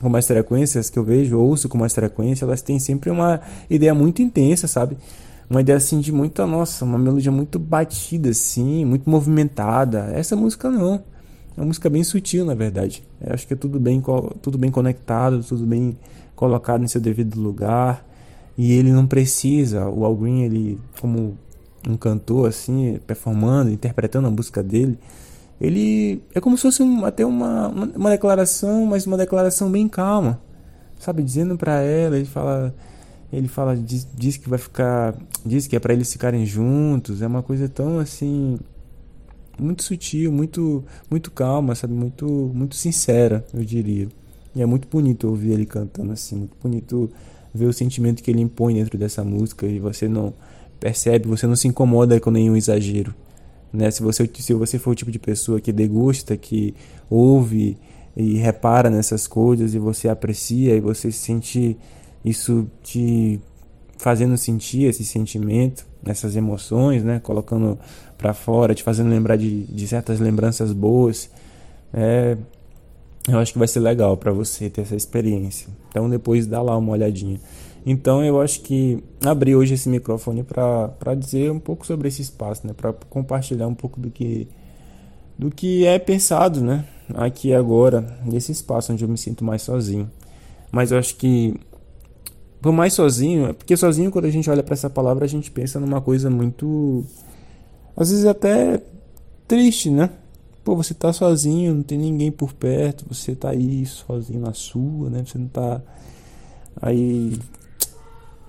com 0.00 0.10
mais 0.10 0.26
frequência, 0.26 0.78
as 0.78 0.90
que 0.90 0.98
eu 0.98 1.04
vejo, 1.04 1.38
ouço 1.38 1.70
com 1.70 1.78
mais 1.78 1.94
frequência, 1.94 2.44
elas 2.44 2.60
têm 2.60 2.78
sempre 2.78 3.08
uma 3.08 3.40
ideia 3.70 3.94
muito 3.94 4.20
intensa, 4.20 4.68
sabe? 4.68 4.96
Uma 5.48 5.60
ideia 5.60 5.76
assim 5.76 6.00
de 6.00 6.12
muita, 6.12 6.46
nossa, 6.46 6.84
uma 6.84 6.98
melodia 6.98 7.30
muito 7.30 7.58
batida 7.58 8.30
assim, 8.30 8.84
muito 8.84 9.08
movimentada. 9.08 10.10
Essa 10.12 10.34
música 10.34 10.70
não. 10.70 11.02
É 11.56 11.60
uma 11.60 11.66
música 11.66 11.88
bem 11.88 12.04
sutil, 12.04 12.44
na 12.44 12.54
verdade. 12.54 13.02
Eu 13.20 13.32
acho 13.32 13.46
que 13.46 13.54
é 13.54 13.56
tudo 13.56 13.80
bem, 13.80 14.02
tudo 14.42 14.58
bem 14.58 14.70
conectado, 14.70 15.42
tudo 15.42 15.64
bem 15.64 15.96
colocado 16.34 16.84
em 16.84 16.88
seu 16.88 17.00
devido 17.00 17.40
lugar. 17.40 18.04
E 18.58 18.72
ele 18.72 18.92
não 18.92 19.06
precisa, 19.06 19.88
o 19.88 20.04
Al 20.04 20.16
Green, 20.16 20.42
ele 20.42 20.80
como 21.00 21.36
um 21.88 21.96
cantor 21.96 22.48
assim, 22.48 22.98
performando, 23.06 23.70
interpretando 23.70 24.26
a 24.26 24.30
música 24.30 24.62
dele, 24.62 24.98
ele 25.60 26.22
é 26.34 26.40
como 26.40 26.56
se 26.56 26.62
fosse 26.62 26.82
um, 26.82 27.04
até 27.04 27.24
uma, 27.24 27.68
uma, 27.68 28.10
declaração, 28.10 28.84
mas 28.86 29.06
uma 29.06 29.16
declaração 29.16 29.70
bem 29.70 29.88
calma. 29.88 30.40
Sabe, 30.98 31.22
dizendo 31.22 31.56
para 31.56 31.80
ela, 31.80 32.16
ele 32.16 32.26
fala 32.26 32.74
ele 33.32 33.48
fala 33.48 33.76
diz, 33.76 34.06
diz 34.14 34.36
que 34.36 34.48
vai 34.48 34.58
ficar 34.58 35.16
diz 35.44 35.66
que 35.66 35.76
é 35.76 35.78
para 35.80 35.92
eles 35.92 36.12
ficarem 36.12 36.46
juntos. 36.46 37.22
É 37.22 37.26
uma 37.26 37.42
coisa 37.42 37.68
tão 37.68 37.98
assim 37.98 38.58
muito 39.58 39.82
sutil 39.82 40.30
muito 40.30 40.84
muito 41.10 41.30
calma 41.30 41.74
sabe? 41.74 41.94
Muito 41.94 42.26
muito 42.54 42.76
sincera 42.76 43.44
eu 43.52 43.64
diria. 43.64 44.08
E 44.54 44.62
é 44.62 44.66
muito 44.66 44.88
bonito 44.88 45.28
ouvir 45.28 45.52
ele 45.52 45.66
cantando 45.66 46.12
assim. 46.12 46.36
Muito 46.36 46.56
bonito 46.62 47.10
ver 47.54 47.66
o 47.66 47.72
sentimento 47.72 48.22
que 48.22 48.30
ele 48.30 48.40
impõe 48.40 48.74
dentro 48.74 48.98
dessa 48.98 49.24
música 49.24 49.66
e 49.66 49.78
você 49.78 50.08
não 50.08 50.32
percebe 50.78 51.28
você 51.28 51.46
não 51.46 51.56
se 51.56 51.66
incomoda 51.68 52.20
com 52.20 52.30
nenhum 52.30 52.56
exagero 52.56 53.14
né? 53.72 53.90
Se 53.90 54.02
você 54.02 54.28
se 54.34 54.54
você 54.54 54.78
for 54.78 54.90
o 54.90 54.94
tipo 54.94 55.10
de 55.10 55.18
pessoa 55.18 55.60
que 55.60 55.72
degusta 55.72 56.36
que 56.36 56.74
ouve 57.10 57.76
e 58.16 58.36
repara 58.36 58.88
nessas 58.88 59.26
coisas 59.26 59.74
e 59.74 59.78
você 59.78 60.08
aprecia 60.08 60.74
e 60.74 60.80
você 60.80 61.12
se 61.12 61.18
sente 61.18 61.76
isso 62.26 62.68
te 62.82 63.40
fazendo 63.96 64.36
sentir 64.36 64.84
esse 64.84 65.04
sentimento, 65.04 65.86
essas 66.04 66.34
emoções, 66.34 67.04
né? 67.04 67.20
Colocando 67.20 67.78
para 68.18 68.34
fora, 68.34 68.74
te 68.74 68.82
fazendo 68.82 69.08
lembrar 69.08 69.36
de, 69.36 69.62
de 69.64 69.86
certas 69.86 70.18
lembranças 70.18 70.72
boas. 70.72 71.30
É, 71.94 72.36
eu 73.28 73.38
acho 73.38 73.52
que 73.52 73.58
vai 73.58 73.68
ser 73.68 73.80
legal 73.80 74.16
para 74.16 74.32
você 74.32 74.68
ter 74.68 74.82
essa 74.82 74.96
experiência. 74.96 75.68
Então 75.88 76.10
depois 76.10 76.46
dá 76.46 76.60
lá 76.60 76.76
uma 76.76 76.92
olhadinha. 76.92 77.40
Então 77.86 78.24
eu 78.24 78.40
acho 78.40 78.60
que 78.62 79.02
abri 79.24 79.54
hoje 79.54 79.74
esse 79.74 79.88
microfone 79.88 80.42
para 80.42 81.14
dizer 81.14 81.52
um 81.52 81.60
pouco 81.60 81.86
sobre 81.86 82.08
esse 82.08 82.22
espaço, 82.22 82.66
né? 82.66 82.72
Para 82.76 82.92
compartilhar 83.08 83.68
um 83.68 83.74
pouco 83.74 84.00
do 84.00 84.10
que 84.10 84.48
do 85.38 85.50
que 85.50 85.86
é 85.86 85.98
pensado, 85.98 86.60
né? 86.60 86.84
Aqui 87.14 87.54
agora 87.54 88.18
nesse 88.24 88.50
espaço 88.50 88.92
onde 88.92 89.04
eu 89.04 89.08
me 89.08 89.16
sinto 89.16 89.44
mais 89.44 89.62
sozinho. 89.62 90.10
Mas 90.72 90.90
eu 90.90 90.98
acho 90.98 91.14
que 91.14 91.54
por 92.66 92.72
mais 92.72 92.94
sozinho, 92.94 93.54
porque 93.54 93.76
sozinho 93.76 94.10
quando 94.10 94.24
a 94.24 94.30
gente 94.30 94.50
olha 94.50 94.60
para 94.60 94.74
essa 94.74 94.90
palavra 94.90 95.24
a 95.24 95.28
gente 95.28 95.52
pensa 95.52 95.78
numa 95.78 96.00
coisa 96.00 96.28
muito 96.28 97.04
às 97.96 98.10
vezes 98.10 98.24
até 98.24 98.82
triste, 99.46 99.88
né? 99.88 100.10
Pô, 100.64 100.74
você 100.74 100.92
tá 100.92 101.12
sozinho, 101.12 101.76
não 101.76 101.84
tem 101.84 101.96
ninguém 101.96 102.32
por 102.32 102.52
perto, 102.52 103.04
você 103.08 103.36
tá 103.36 103.50
aí 103.50 103.86
sozinho 103.86 104.40
na 104.40 104.52
sua, 104.52 105.08
né? 105.08 105.22
Você 105.24 105.38
não 105.38 105.46
tá 105.46 105.80
aí 106.82 107.38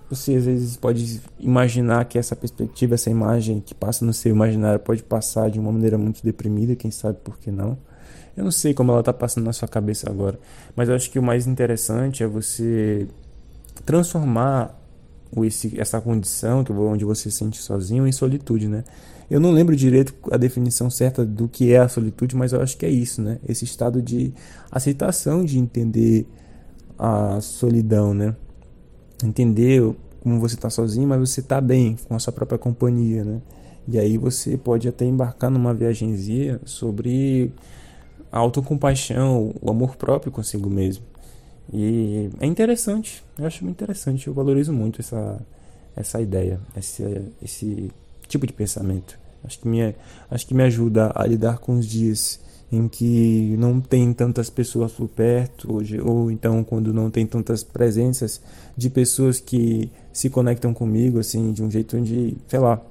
você 0.09 0.33
às 0.33 0.45
vezes 0.45 0.77
pode 0.77 1.21
imaginar 1.39 2.03
que 2.05 2.17
essa 2.17 2.35
perspectiva, 2.35 2.95
essa 2.95 3.11
imagem 3.11 3.61
que 3.63 3.75
passa 3.75 4.03
no 4.03 4.15
seu 4.15 4.31
imaginário 4.31 4.79
pode 4.79 5.03
passar 5.03 5.51
de 5.51 5.59
uma 5.59 5.71
maneira 5.71 5.95
muito 5.95 6.23
deprimida, 6.23 6.75
quem 6.75 6.89
sabe 6.89 7.19
por 7.23 7.37
que 7.37 7.51
não. 7.51 7.77
Eu 8.35 8.45
não 8.45 8.51
sei 8.51 8.73
como 8.73 8.91
ela 8.91 9.03
tá 9.03 9.13
passando 9.13 9.45
na 9.45 9.53
sua 9.53 9.67
cabeça 9.67 10.09
agora, 10.09 10.39
mas 10.75 10.89
eu 10.89 10.95
acho 10.95 11.11
que 11.11 11.19
o 11.19 11.23
mais 11.23 11.45
interessante 11.45 12.23
é 12.23 12.27
você 12.27 13.07
transformar 13.85 14.77
esse, 15.43 15.79
essa 15.79 15.99
condição 15.99 16.63
que 16.63 16.71
onde 16.71 17.05
você 17.05 17.29
se 17.29 17.37
sente 17.37 17.61
sozinho 17.61 18.07
em 18.07 18.11
solitude, 18.11 18.67
né? 18.67 18.83
Eu 19.29 19.39
não 19.39 19.51
lembro 19.51 19.75
direito 19.75 20.13
a 20.31 20.37
definição 20.37 20.89
certa 20.89 21.25
do 21.25 21.49
que 21.49 21.73
é 21.73 21.79
a 21.79 21.89
solitude, 21.89 22.35
mas 22.35 22.53
eu 22.53 22.61
acho 22.61 22.77
que 22.77 22.85
é 22.85 22.89
isso, 22.89 23.21
né? 23.21 23.39
Esse 23.47 23.65
estado 23.65 24.01
de 24.01 24.33
aceitação 24.71 25.43
de 25.43 25.59
entender 25.59 26.25
a 26.97 27.41
solidão, 27.41 28.13
né? 28.13 28.35
Entender 29.23 29.83
como 30.23 30.39
você 30.39 30.55
está 30.55 30.69
sozinho, 30.69 31.07
mas 31.07 31.19
você 31.19 31.41
está 31.41 31.59
bem 31.59 31.97
com 32.07 32.15
a 32.15 32.19
sua 32.19 32.31
própria 32.31 32.57
companhia, 32.57 33.23
né? 33.23 33.41
E 33.87 33.99
aí 33.99 34.17
você 34.17 34.57
pode 34.57 34.87
até 34.87 35.05
embarcar 35.05 35.49
numa 35.49 35.73
viagemzinha 35.73 36.59
sobre 36.65 37.51
a 38.31 38.37
autocompaixão, 38.37 39.53
o 39.61 39.69
amor 39.69 39.95
próprio 39.95 40.31
consigo 40.31 40.69
mesmo. 40.69 41.03
E 41.71 42.29
é 42.39 42.45
interessante, 42.45 43.23
eu 43.37 43.45
acho 43.45 43.63
muito 43.63 43.77
interessante, 43.77 44.27
eu 44.27 44.33
valorizo 44.33 44.71
muito 44.71 45.01
essa, 45.01 45.39
essa 45.95 46.21
ideia, 46.21 46.59
esse, 46.75 47.21
esse 47.41 47.91
tipo 48.27 48.47
de 48.47 48.53
pensamento. 48.53 49.19
Acho 49.43 49.59
que, 49.59 49.67
me, 49.67 49.95
acho 50.29 50.47
que 50.47 50.53
me 50.53 50.63
ajuda 50.63 51.11
a 51.13 51.25
lidar 51.25 51.59
com 51.59 51.77
os 51.77 51.85
dias 51.85 52.39
em 52.71 52.87
que 52.87 53.55
não 53.57 53.79
tem 53.79 54.11
tantas 54.11 54.49
pessoas 54.49 54.91
por 54.91 55.07
perto, 55.07 55.71
ou, 55.71 55.81
ou 56.05 56.31
então 56.31 56.63
quando 56.63 56.93
não 56.93 57.09
tem 57.09 57.25
tantas 57.25 57.63
presenças 57.63 58.41
de 58.75 58.89
pessoas 58.89 59.39
que 59.39 59.89
se 60.11 60.29
conectam 60.29 60.73
comigo, 60.73 61.19
assim, 61.19 61.53
de 61.53 61.63
um 61.63 61.71
jeito 61.71 61.97
onde, 61.97 62.37
sei 62.47 62.59
lá. 62.59 62.81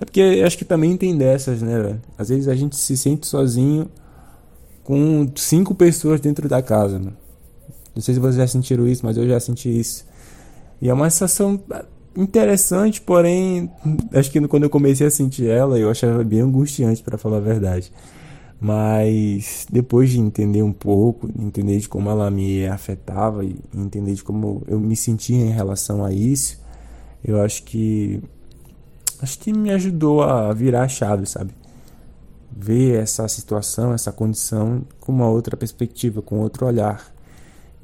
É 0.00 0.04
porque 0.04 0.42
acho 0.44 0.58
que 0.58 0.64
também 0.64 0.96
tem 0.96 1.16
dessas, 1.16 1.62
né? 1.62 1.98
Às 2.18 2.28
vezes 2.28 2.48
a 2.48 2.54
gente 2.54 2.74
se 2.74 2.96
sente 2.96 3.26
sozinho 3.26 3.88
com 4.82 5.30
cinco 5.36 5.74
pessoas 5.74 6.20
dentro 6.20 6.48
da 6.48 6.60
casa. 6.60 6.98
Né? 6.98 7.12
Não 7.94 8.02
sei 8.02 8.14
se 8.14 8.20
vocês 8.20 8.36
já 8.36 8.46
sentiram 8.46 8.86
isso, 8.86 9.04
mas 9.04 9.16
eu 9.16 9.26
já 9.26 9.38
senti 9.38 9.68
isso. 9.68 10.04
E 10.80 10.88
é 10.88 10.94
uma 10.94 11.08
sensação 11.10 11.62
interessante, 12.16 13.00
porém, 13.00 13.70
acho 14.12 14.30
que 14.30 14.40
quando 14.46 14.64
eu 14.64 14.70
comecei 14.70 15.06
a 15.06 15.10
sentir 15.10 15.48
ela, 15.48 15.78
eu 15.78 15.90
achava 15.90 16.22
bem 16.24 16.40
angustiante, 16.40 17.02
para 17.02 17.18
falar 17.18 17.38
a 17.38 17.40
verdade. 17.40 17.92
Mas 18.60 19.66
depois 19.70 20.10
de 20.10 20.20
entender 20.20 20.62
um 20.62 20.72
pouco, 20.72 21.28
entender 21.38 21.78
de 21.78 21.88
como 21.88 22.08
ela 22.08 22.30
me 22.30 22.66
afetava 22.66 23.44
e 23.44 23.58
entender 23.74 24.14
de 24.14 24.22
como 24.22 24.62
eu 24.66 24.80
me 24.80 24.96
sentia 24.96 25.36
em 25.36 25.50
relação 25.50 26.04
a 26.04 26.12
isso, 26.12 26.62
eu 27.22 27.42
acho 27.42 27.62
que 27.64 28.22
acho 29.20 29.38
que 29.38 29.52
me 29.52 29.70
ajudou 29.70 30.22
a 30.22 30.52
virar 30.52 30.82
a 30.82 30.88
chave, 30.88 31.26
sabe? 31.26 31.52
Ver 32.50 33.02
essa 33.02 33.26
situação, 33.28 33.92
essa 33.92 34.12
condição 34.12 34.82
com 35.00 35.12
uma 35.12 35.28
outra 35.28 35.56
perspectiva, 35.56 36.22
com 36.22 36.38
outro 36.38 36.66
olhar. 36.66 37.13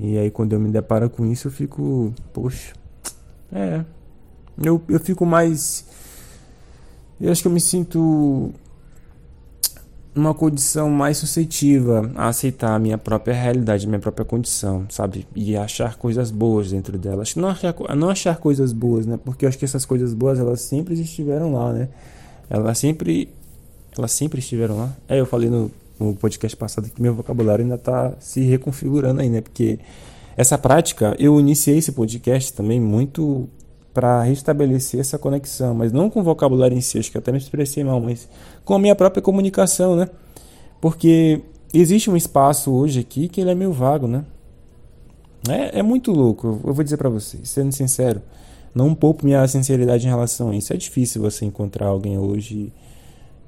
E 0.01 0.17
aí 0.17 0.31
quando 0.31 0.55
eu 0.55 0.61
me 0.61 0.71
deparo 0.71 1.11
com 1.11 1.27
isso, 1.27 1.49
eu 1.49 1.53
fico, 1.53 2.15
poxa, 2.33 2.73
é, 3.53 3.85
eu, 4.63 4.81
eu 4.89 4.99
fico 4.99 5.27
mais. 5.27 5.85
Eu 7.21 7.31
acho 7.31 7.43
que 7.43 7.49
eu 7.49 7.53
me 7.53 7.61
sinto 7.61 8.51
numa 10.15 10.33
condição 10.33 10.91
mais 10.91 11.19
suscetível 11.19 12.11
a 12.17 12.29
aceitar 12.29 12.75
a 12.75 12.79
minha 12.79 12.97
própria 12.97 13.35
realidade, 13.35 13.85
a 13.85 13.89
minha 13.89 14.01
própria 14.01 14.25
condição, 14.25 14.87
sabe? 14.89 15.27
E 15.37 15.55
achar 15.55 15.97
coisas 15.97 16.31
boas 16.31 16.71
dentro 16.71 16.99
dela. 16.99 17.21
Acho 17.21 17.35
que 17.35 17.41
não 17.41 17.51
achar, 17.51 17.75
não 17.95 18.09
achar 18.09 18.39
coisas 18.39 18.73
boas, 18.73 19.05
né? 19.05 19.19
Porque 19.23 19.45
eu 19.45 19.51
acho 19.51 19.59
que 19.59 19.67
essas 19.67 19.85
coisas 19.85 20.15
boas, 20.15 20.39
elas 20.39 20.63
sempre 20.63 20.95
estiveram 20.95 21.53
lá, 21.53 21.75
né? 21.75 21.89
Elas 22.49 22.79
sempre 22.79 23.29
elas 23.97 24.13
sempre 24.13 24.39
estiveram 24.39 24.79
lá. 24.79 24.97
É, 25.09 25.21
eu 25.21 25.27
falei 25.27 25.51
no, 25.51 25.71
no 26.01 26.15
podcast 26.15 26.57
passado 26.57 26.89
que 26.89 27.01
meu 27.01 27.15
vocabulário 27.15 27.63
ainda 27.63 27.75
está 27.75 28.15
se 28.19 28.41
reconfigurando 28.41 29.21
aí, 29.21 29.29
né? 29.29 29.41
Porque 29.41 29.79
essa 30.37 30.57
prática, 30.57 31.15
eu 31.19 31.39
iniciei 31.39 31.79
esse 31.79 31.93
podcast 31.93 32.53
também 32.55 32.81
muito 32.81 33.49
para 33.93 34.23
restabelecer 34.23 35.01
essa 35.01 35.19
conexão, 35.19 35.75
mas 35.75 35.93
não 35.93 36.09
com 36.09 36.21
o 36.21 36.23
vocabulário 36.23 36.77
em 36.77 36.81
si, 36.81 36.99
acho 36.99 37.11
que 37.11 37.19
até 37.19 37.31
me 37.31 37.39
expressei 37.39 37.85
mal, 37.85 38.01
mas 38.01 38.29
com 38.65 38.75
a 38.75 38.79
minha 38.79 38.95
própria 38.95 39.21
comunicação, 39.21 39.97
né? 39.97 40.09
Porque 40.81 41.43
existe 41.75 42.09
um 42.09 42.17
espaço 42.17 42.73
hoje 42.73 43.01
aqui 43.01 43.29
que 43.29 43.41
ele 43.41 43.51
é 43.51 43.55
meio 43.55 43.73
vago, 43.73 44.07
né? 44.07 44.25
É, 45.49 45.81
é 45.81 45.83
muito 45.83 46.13
louco, 46.13 46.61
eu 46.65 46.73
vou 46.73 46.85
dizer 46.85 46.97
para 46.97 47.09
vocês, 47.09 47.49
sendo 47.49 47.73
sincero, 47.73 48.23
não 48.75 48.95
poupo 48.95 49.25
minha 49.25 49.47
sinceridade 49.49 50.07
em 50.07 50.11
relação 50.11 50.51
a 50.51 50.57
isso. 50.57 50.73
É 50.73 50.77
difícil 50.77 51.21
você 51.21 51.45
encontrar 51.45 51.87
alguém 51.87 52.19
hoje 52.19 52.73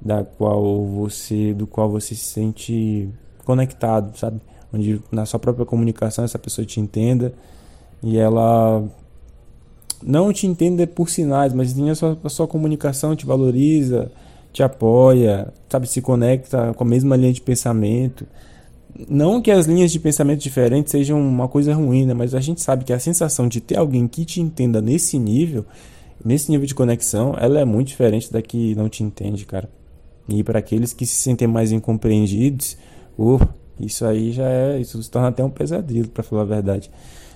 da 0.03 0.23
qual 0.23 0.85
você, 0.85 1.53
do 1.53 1.65
qual 1.65 1.89
você 1.89 2.13
se 2.13 2.25
sente 2.25 3.09
conectado, 3.45 4.17
sabe? 4.17 4.41
Onde 4.73 5.01
na 5.11 5.25
sua 5.25 5.39
própria 5.39 5.65
comunicação 5.65 6.25
essa 6.25 6.39
pessoa 6.39 6.65
te 6.65 6.79
entenda 6.79 7.33
e 8.01 8.17
ela 8.17 8.83
não 10.01 10.33
te 10.33 10.45
entenda 10.45 10.85
por 10.85 11.09
sinais, 11.09 11.53
mas 11.53 11.77
a 11.79 11.95
sua, 11.95 12.17
a 12.23 12.29
sua 12.29 12.47
comunicação 12.47 13.15
te 13.15 13.25
valoriza, 13.25 14.11
te 14.51 14.61
apoia, 14.61 15.53
sabe, 15.69 15.87
se 15.87 16.01
conecta 16.01 16.73
com 16.73 16.83
a 16.83 16.87
mesma 16.87 17.15
linha 17.15 17.31
de 17.31 17.41
pensamento. 17.41 18.25
Não 19.07 19.41
que 19.41 19.49
as 19.49 19.65
linhas 19.65 19.91
de 19.91 19.99
pensamento 19.99 20.41
diferentes 20.41 20.91
sejam 20.91 21.19
uma 21.19 21.47
coisa 21.47 21.73
ruim, 21.73 22.05
né? 22.05 22.13
mas 22.13 22.35
a 22.35 22.41
gente 22.41 22.61
sabe 22.61 22.83
que 22.83 22.93
a 22.93 22.99
sensação 22.99 23.47
de 23.47 23.61
ter 23.61 23.77
alguém 23.77 24.07
que 24.07 24.25
te 24.25 24.41
entenda 24.41 24.81
nesse 24.81 25.17
nível, 25.17 25.65
nesse 26.23 26.51
nível 26.51 26.67
de 26.67 26.75
conexão, 26.75 27.35
ela 27.39 27.59
é 27.59 27.65
muito 27.65 27.87
diferente 27.87 28.31
da 28.31 28.41
que 28.41 28.75
não 28.75 28.89
te 28.89 29.03
entende, 29.03 29.45
cara. 29.45 29.69
E 30.27 30.43
para 30.43 30.59
aqueles 30.59 30.93
que 30.93 31.05
se 31.05 31.15
sentem 31.15 31.47
mais 31.47 31.71
incompreendidos, 31.71 32.77
uh, 33.17 33.39
isso 33.79 34.05
aí 34.05 34.31
já 34.31 34.47
é, 34.47 34.79
isso 34.79 35.01
se 35.01 35.09
torna 35.09 35.27
até 35.27 35.43
um 35.43 35.49
pesadelo, 35.49 36.07
para 36.07 36.23
falar 36.23 36.43
a 36.43 36.45
verdade. 36.45 36.89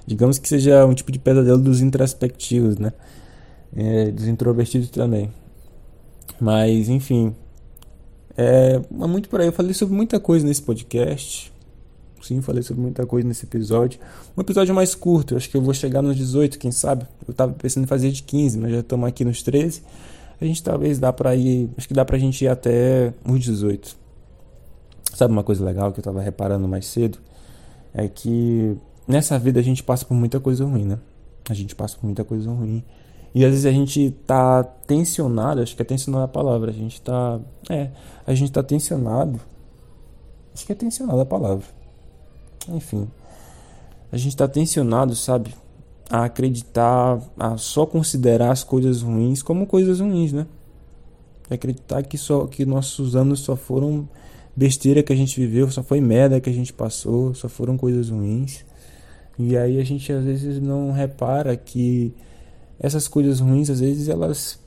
Digamos 0.05 0.39
que 0.39 0.47
seja 0.47 0.85
um 0.85 0.93
tipo 0.93 1.11
de 1.11 1.19
pesadelo 1.19 1.57
dos 1.57 1.81
introspectivos, 1.81 2.77
né? 2.77 2.93
É, 3.75 4.09
dos 4.09 4.25
introvertidos 4.25 4.89
também. 4.89 5.29
Mas, 6.39 6.87
enfim. 6.87 7.35
É, 8.37 8.79
é 8.79 9.07
muito 9.07 9.27
por 9.27 9.41
aí. 9.41 9.47
Eu 9.47 9.51
falei 9.51 9.73
sobre 9.73 9.93
muita 9.93 10.17
coisa 10.19 10.47
nesse 10.47 10.61
podcast. 10.61 11.51
Sim, 12.21 12.41
falei 12.41 12.63
sobre 12.63 12.81
muita 12.81 13.05
coisa 13.05 13.27
nesse 13.27 13.45
episódio. 13.45 13.99
Um 14.35 14.41
episódio 14.41 14.73
mais 14.73 14.95
curto. 14.95 15.33
Eu 15.33 15.37
acho 15.37 15.49
que 15.49 15.57
eu 15.57 15.61
vou 15.61 15.73
chegar 15.73 16.01
nos 16.01 16.15
18, 16.15 16.57
quem 16.57 16.71
sabe? 16.71 17.05
Eu 17.27 17.33
tava 17.33 17.53
pensando 17.53 17.83
em 17.83 17.87
fazer 17.87 18.11
de 18.11 18.23
15, 18.23 18.57
mas 18.59 18.71
já 18.71 18.79
estamos 18.79 19.07
aqui 19.07 19.25
nos 19.25 19.41
13. 19.43 19.81
A 20.39 20.45
gente 20.45 20.61
talvez 20.61 20.99
dá 20.99 21.11
pra 21.11 21.35
ir. 21.35 21.69
Acho 21.77 21.87
que 21.87 21.93
dá 21.93 22.05
pra 22.05 22.17
gente 22.17 22.43
ir 22.43 22.47
até 22.47 23.13
os 23.27 23.39
18. 23.39 23.97
Sabe 25.13 25.33
uma 25.33 25.43
coisa 25.43 25.63
legal 25.65 25.91
que 25.91 25.99
eu 25.99 26.03
tava 26.03 26.21
reparando 26.21 26.67
mais 26.67 26.85
cedo? 26.85 27.17
É 27.93 28.07
que 28.07 28.77
nessa 29.07 29.39
vida 29.39 29.59
a 29.59 29.63
gente 29.63 29.81
passa 29.83 30.05
por 30.05 30.13
muita 30.13 30.39
coisa 30.39 30.63
ruim, 30.63 30.85
né? 30.85 30.99
A 31.49 31.53
gente 31.53 31.75
passa 31.75 31.97
por 31.97 32.05
muita 32.05 32.23
coisa 32.23 32.51
ruim. 32.51 32.83
E 33.33 33.43
às 33.43 33.51
vezes 33.51 33.65
a 33.65 33.71
gente 33.71 34.11
tá 34.25 34.63
tensionado, 34.63 35.61
acho 35.61 35.75
que 35.75 35.81
é 35.81 35.85
tensionado 35.85 36.23
a 36.23 36.27
palavra, 36.27 36.71
a 36.71 36.73
gente 36.73 37.01
tá. 37.01 37.39
É, 37.69 37.89
a 38.25 38.33
gente 38.33 38.51
tá 38.51 38.61
tensionado. 38.61 39.39
Acho 40.53 40.65
que 40.65 40.71
é 40.71 40.75
tensionado 40.75 41.19
a 41.19 41.25
palavra. 41.25 41.65
Enfim. 42.69 43.07
A 44.11 44.17
gente 44.17 44.35
tá 44.35 44.47
tensionado, 44.47 45.15
sabe? 45.15 45.53
A 46.09 46.25
acreditar, 46.25 47.21
a 47.37 47.57
só 47.57 47.85
considerar 47.85 48.51
as 48.51 48.63
coisas 48.63 49.01
ruins 49.01 49.41
como 49.41 49.67
coisas 49.67 49.99
ruins, 49.99 50.31
né? 50.31 50.47
Acreditar 51.49 52.03
que 52.03 52.17
só 52.17 52.47
que 52.47 52.65
nossos 52.65 53.15
anos 53.15 53.41
só 53.41 53.55
foram 53.55 54.07
besteira 54.55 55.03
que 55.03 55.13
a 55.13 55.15
gente 55.15 55.39
viveu, 55.39 55.69
só 55.69 55.83
foi 55.83 56.01
merda 56.01 56.41
que 56.41 56.49
a 56.49 56.53
gente 56.53 56.73
passou, 56.73 57.33
só 57.35 57.47
foram 57.47 57.77
coisas 57.77 58.09
ruins. 58.09 58.65
E 59.37 59.55
aí 59.55 59.79
a 59.79 59.83
gente 59.83 60.11
às 60.11 60.23
vezes 60.23 60.59
não 60.59 60.91
repara 60.91 61.55
que 61.55 62.13
essas 62.79 63.07
coisas 63.07 63.39
ruins, 63.39 63.69
às 63.69 63.79
vezes 63.79 64.09
elas 64.09 64.59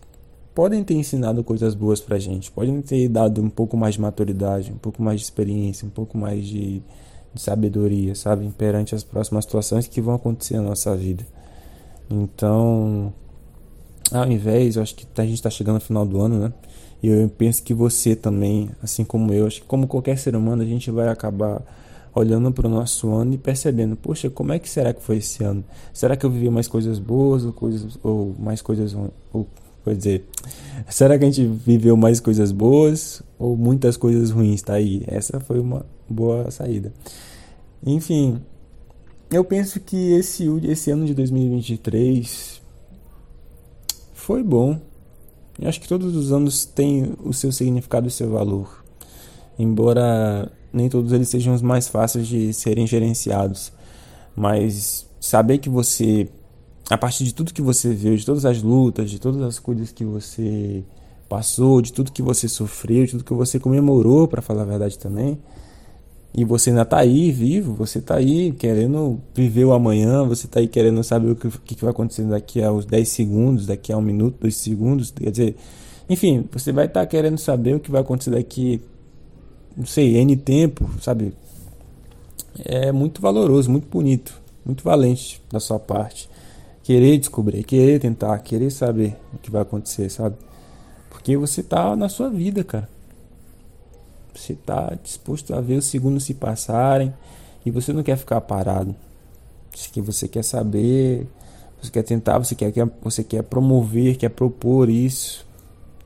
podem 0.54 0.84
ter 0.84 0.94
ensinado 0.94 1.42
coisas 1.42 1.74
boas 1.74 2.00
pra 2.00 2.18
gente, 2.18 2.50
podem 2.50 2.80
ter 2.82 3.08
dado 3.08 3.40
um 3.40 3.50
pouco 3.50 3.76
mais 3.76 3.94
de 3.94 4.00
maturidade, 4.00 4.72
um 4.72 4.78
pouco 4.78 5.02
mais 5.02 5.20
de 5.20 5.24
experiência, 5.24 5.86
um 5.86 5.90
pouco 5.90 6.16
mais 6.16 6.46
de, 6.46 6.82
de 7.34 7.40
sabedoria, 7.40 8.14
sabe? 8.14 8.48
Perante 8.56 8.94
as 8.94 9.04
próximas 9.04 9.44
situações 9.44 9.86
que 9.86 10.00
vão 10.00 10.14
acontecer 10.14 10.56
na 10.56 10.62
nossa 10.62 10.96
vida. 10.96 11.24
Então, 12.10 13.12
ao 14.10 14.30
invés, 14.30 14.76
eu 14.76 14.82
acho 14.82 14.94
que 14.94 15.06
a 15.16 15.24
gente 15.24 15.34
está 15.34 15.50
chegando 15.50 15.74
no 15.74 15.80
final 15.80 16.04
do 16.04 16.20
ano, 16.20 16.38
né? 16.38 16.52
E 17.02 17.08
eu 17.08 17.28
penso 17.28 17.62
que 17.62 17.72
você 17.72 18.14
também, 18.14 18.68
assim 18.82 19.04
como 19.04 19.32
eu, 19.32 19.46
acho 19.46 19.60
que 19.62 19.66
como 19.66 19.86
qualquer 19.86 20.18
ser 20.18 20.36
humano, 20.36 20.62
a 20.62 20.66
gente 20.66 20.90
vai 20.90 21.08
acabar 21.08 21.62
olhando 22.14 22.50
para 22.52 22.66
o 22.66 22.70
nosso 22.70 23.08
ano 23.12 23.34
e 23.34 23.38
percebendo, 23.38 23.96
poxa, 23.96 24.28
como 24.28 24.52
é 24.52 24.58
que 24.58 24.68
será 24.68 24.92
que 24.92 25.00
foi 25.02 25.18
esse 25.18 25.44
ano? 25.44 25.64
Será 25.92 26.16
que 26.16 26.26
eu 26.26 26.30
vivi 26.30 26.50
mais 26.50 26.66
coisas 26.66 26.98
boas 26.98 27.44
ou 27.44 27.52
coisas 27.52 27.98
ou 28.02 28.34
mais 28.38 28.60
coisas 28.60 28.94
ou 29.32 29.46
quer 29.90 29.96
dizer, 29.96 30.24
será 30.88 31.18
que 31.18 31.24
a 31.24 31.30
gente 31.30 31.44
viveu 31.44 31.96
mais 31.96 32.20
coisas 32.20 32.52
boas 32.52 33.22
ou 33.38 33.56
muitas 33.56 33.96
coisas 33.96 34.30
ruins? 34.30 34.62
Tá 34.62 34.74
aí. 34.74 35.02
Essa 35.06 35.40
foi 35.40 35.60
uma 35.60 35.84
boa 36.08 36.50
saída. 36.50 36.92
Enfim, 37.84 38.40
eu 39.30 39.44
penso 39.44 39.80
que 39.80 40.12
esse 40.12 40.44
esse 40.64 40.90
ano 40.90 41.06
de 41.06 41.14
2023 41.14 42.60
foi 44.12 44.42
bom. 44.42 44.80
Eu 45.60 45.68
acho 45.68 45.80
que 45.80 45.88
todos 45.88 46.14
os 46.16 46.32
anos 46.32 46.64
têm 46.64 47.14
o 47.22 47.32
seu 47.32 47.52
significado 47.52 48.06
e 48.06 48.08
o 48.08 48.10
seu 48.10 48.30
valor. 48.30 48.84
Embora 49.58 50.50
nem 50.72 50.88
todos 50.88 51.12
eles 51.12 51.28
sejam 51.28 51.52
os 51.52 51.62
mais 51.62 51.88
fáceis 51.88 52.26
de 52.26 52.52
serem 52.52 52.86
gerenciados. 52.86 53.72
Mas 54.34 55.06
saber 55.20 55.58
que 55.58 55.68
você 55.68 56.28
a 56.90 56.98
partir 56.98 57.22
de 57.22 57.32
tudo 57.32 57.54
que 57.54 57.62
você 57.62 57.94
viu, 57.94 58.16
de 58.16 58.26
todas 58.26 58.44
as 58.44 58.60
lutas, 58.60 59.08
de 59.08 59.20
todas 59.20 59.40
as 59.42 59.60
coisas 59.60 59.92
que 59.92 60.04
você 60.04 60.82
passou, 61.28 61.80
de 61.80 61.92
tudo 61.92 62.10
que 62.10 62.20
você 62.20 62.48
sofreu, 62.48 63.04
de 63.04 63.12
tudo 63.12 63.24
que 63.24 63.32
você 63.32 63.60
comemorou, 63.60 64.26
para 64.26 64.42
falar 64.42 64.62
a 64.62 64.64
verdade 64.64 64.98
também. 64.98 65.38
E 66.34 66.44
você 66.44 66.70
ainda 66.70 66.84
tá 66.84 66.98
aí 66.98 67.30
vivo, 67.30 67.74
você 67.74 68.00
tá 68.00 68.16
aí 68.16 68.50
querendo 68.52 69.20
viver 69.32 69.64
o 69.64 69.72
amanhã, 69.72 70.24
você 70.24 70.48
tá 70.48 70.58
aí 70.58 70.66
querendo 70.66 71.02
saber 71.04 71.30
o 71.30 71.36
que, 71.36 71.76
que 71.76 71.82
vai 71.82 71.92
acontecer 71.92 72.24
daqui 72.24 72.60
a 72.60 72.72
uns 72.72 72.84
10 72.84 73.08
segundos, 73.08 73.66
daqui 73.66 73.92
a 73.92 73.96
um 73.96 74.02
minuto, 74.02 74.38
dois 74.40 74.56
segundos, 74.56 75.12
quer 75.12 75.30
dizer, 75.30 75.56
enfim, 76.08 76.44
você 76.50 76.72
vai 76.72 76.86
estar 76.86 77.00
tá 77.00 77.06
querendo 77.06 77.38
saber 77.38 77.76
o 77.76 77.80
que 77.80 77.90
vai 77.90 78.00
acontecer 78.00 78.30
daqui, 78.30 78.80
não 79.76 79.86
sei, 79.86 80.16
N 80.16 80.36
tempo, 80.36 80.90
sabe? 81.00 81.32
É 82.64 82.90
muito 82.90 83.20
valoroso, 83.20 83.70
muito 83.70 83.86
bonito, 83.88 84.40
muito 84.64 84.82
valente 84.82 85.40
da 85.50 85.60
sua 85.60 85.78
parte. 85.78 86.28
Querer 86.82 87.18
descobrir, 87.18 87.62
querer 87.64 88.00
tentar, 88.00 88.38
querer 88.38 88.70
saber 88.70 89.16
o 89.34 89.38
que 89.38 89.50
vai 89.50 89.62
acontecer, 89.62 90.08
sabe? 90.10 90.36
Porque 91.10 91.36
você 91.36 91.62
tá 91.62 91.94
na 91.94 92.08
sua 92.08 92.30
vida, 92.30 92.64
cara. 92.64 92.88
Você 94.34 94.54
tá 94.54 94.96
disposto 95.02 95.54
a 95.54 95.60
ver 95.60 95.74
os 95.74 95.84
segundos 95.84 96.24
se 96.24 96.34
passarem 96.34 97.12
e 97.64 97.70
você 97.70 97.92
não 97.92 98.02
quer 98.02 98.16
ficar 98.16 98.40
parado. 98.40 98.94
Que 99.92 100.00
você 100.00 100.26
quer 100.26 100.42
saber, 100.42 101.26
você 101.80 101.90
quer 101.90 102.02
tentar, 102.02 102.38
você 102.38 102.54
quer, 102.54 102.72
você 103.02 103.22
quer 103.22 103.42
promover, 103.42 104.16
quer 104.16 104.30
propor 104.30 104.88
isso. 104.88 105.46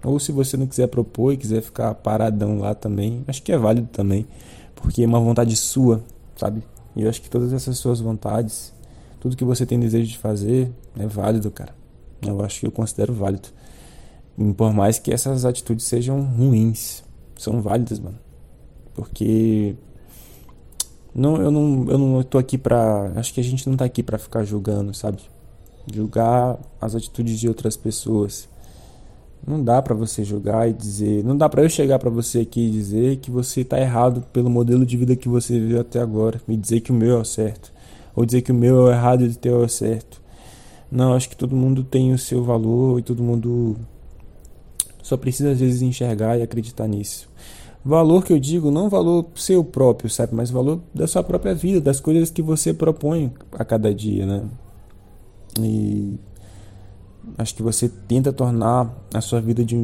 Ou 0.03 0.21
se 0.21 0.33
você 0.33 0.57
não 0.57 0.67
quiser 0.67 0.87
propor 0.89 1.33
e 1.33 1.37
quiser 1.37 1.63
ficar 1.63 1.95
paradão 1.95 2.59
lá 2.59 2.75
também, 2.75 3.25
acho 3.27 3.43
que 3.43 3.51
é 3.51 3.57
válido 3.57 3.89
também, 3.91 4.27
porque 4.75 5.03
é 5.03 5.07
uma 5.07 5.19
vontade 5.21 5.57
sua, 5.57 6.05
sabe? 6.37 6.63
E 6.95 7.03
eu 7.03 7.09
acho 7.09 7.23
que 7.23 7.31
todas 7.31 7.53
essas 7.53 7.79
suas 7.79 8.01
vontades, 8.01 8.74
tudo 9.25 9.39
que 9.39 9.45
você 9.45 9.65
tem 9.65 9.81
desejo 9.81 10.07
de 10.07 10.19
fazer, 10.19 10.71
é 10.99 11.07
válido, 11.07 11.51
cara. 11.51 11.75
Eu 12.21 12.45
acho 12.45 12.61
que 12.61 12.67
eu 12.67 12.71
considero 12.71 13.15
válido. 13.15 13.49
Por 14.55 14.71
mais 14.75 14.99
que 14.99 15.11
essas 15.11 15.47
atitudes 15.47 15.87
sejam 15.87 16.21
ruins, 16.21 17.03
são 17.35 17.63
válidas, 17.63 17.99
mano. 17.99 18.19
Porque 18.95 19.77
não, 21.15 21.41
eu 21.41 21.51
não, 21.51 21.87
eu 21.89 21.97
não 21.97 22.23
tô 22.23 22.37
aqui 22.37 22.59
pra. 22.59 23.13
Acho 23.17 23.33
que 23.33 23.41
a 23.41 23.43
gente 23.43 23.67
não 23.67 23.79
tá 23.79 23.87
aqui 23.87 24.03
pra 24.03 24.19
ficar 24.19 24.45
julgando, 24.45 24.93
sabe? 24.93 25.23
Julgar 25.91 26.59
as 26.79 26.95
atitudes 26.95 27.41
de 27.41 27.49
outras 27.49 27.79
pessoas. 27.79 28.47
Não 29.47 29.65
dá 29.65 29.81
para 29.81 29.95
você 29.95 30.23
julgar 30.23 30.69
e 30.69 30.75
dizer, 30.75 31.25
não 31.25 31.35
dá 31.35 31.49
para 31.49 31.63
eu 31.63 31.71
chegar 31.71 31.99
para 31.99 32.11
você 32.11 32.41
aqui 32.41 32.67
e 32.67 32.71
dizer 32.71 33.17
que 33.17 33.31
você 33.31 33.65
tá 33.65 33.81
errado 33.81 34.21
pelo 34.35 34.51
modelo 34.51 34.85
de 34.85 34.99
vida 34.99 35.17
que 35.17 35.31
você 35.31 35.59
viveu 35.59 35.81
até 35.81 35.99
agora, 35.99 36.39
e 36.47 36.57
dizer 36.59 36.81
que 36.81 36.93
o 36.93 36.95
meu 36.95 37.17
é 37.17 37.21
o 37.21 37.25
certo, 37.25 37.74
ou 38.15 38.25
dizer 38.25 38.43
que 38.43 38.53
o 38.53 38.55
meu 38.55 38.87
é 38.87 38.91
o 38.91 38.93
errado 38.93 39.25
e 39.25 39.29
o 39.29 39.37
teu 39.37 39.63
é 39.63 39.65
o 39.65 39.69
certo. 39.69 40.23
Não, 40.91 41.15
acho 41.15 41.29
que 41.29 41.37
todo 41.37 41.57
mundo 41.57 41.83
tem 41.83 42.13
o 42.13 42.19
seu 42.19 42.45
valor 42.45 42.99
e 42.99 43.03
todo 43.03 43.23
mundo 43.23 43.77
só 45.03 45.17
precisa 45.17 45.51
às 45.51 45.61
vezes 45.61 45.83
enxergar 45.83 46.39
e 46.39 46.43
acreditar 46.43 46.87
nisso. 46.87 47.29
Valor 47.85 48.25
que 48.25 48.33
eu 48.33 48.39
digo, 48.39 48.71
não 48.71 48.89
valor 48.89 49.27
seu 49.35 49.63
próprio, 49.63 50.09
sabe? 50.09 50.35
Mas 50.35 50.51
valor 50.51 50.81
da 50.95 51.07
sua 51.07 51.23
própria 51.23 51.55
vida, 51.55 51.81
das 51.81 52.01
coisas 52.01 52.31
que 52.31 52.41
você 52.41 52.73
propõe 52.73 53.33
a 53.53 53.65
cada 53.65 53.95
dia, 53.95 54.25
né? 54.25 54.45
E 55.61 56.19
acho 57.37 57.55
que 57.55 57.63
você 57.63 57.89
tenta 57.89 58.33
tornar 58.33 58.91
a 59.13 59.21
sua 59.21 59.41
vida 59.41 59.65
de 59.65 59.77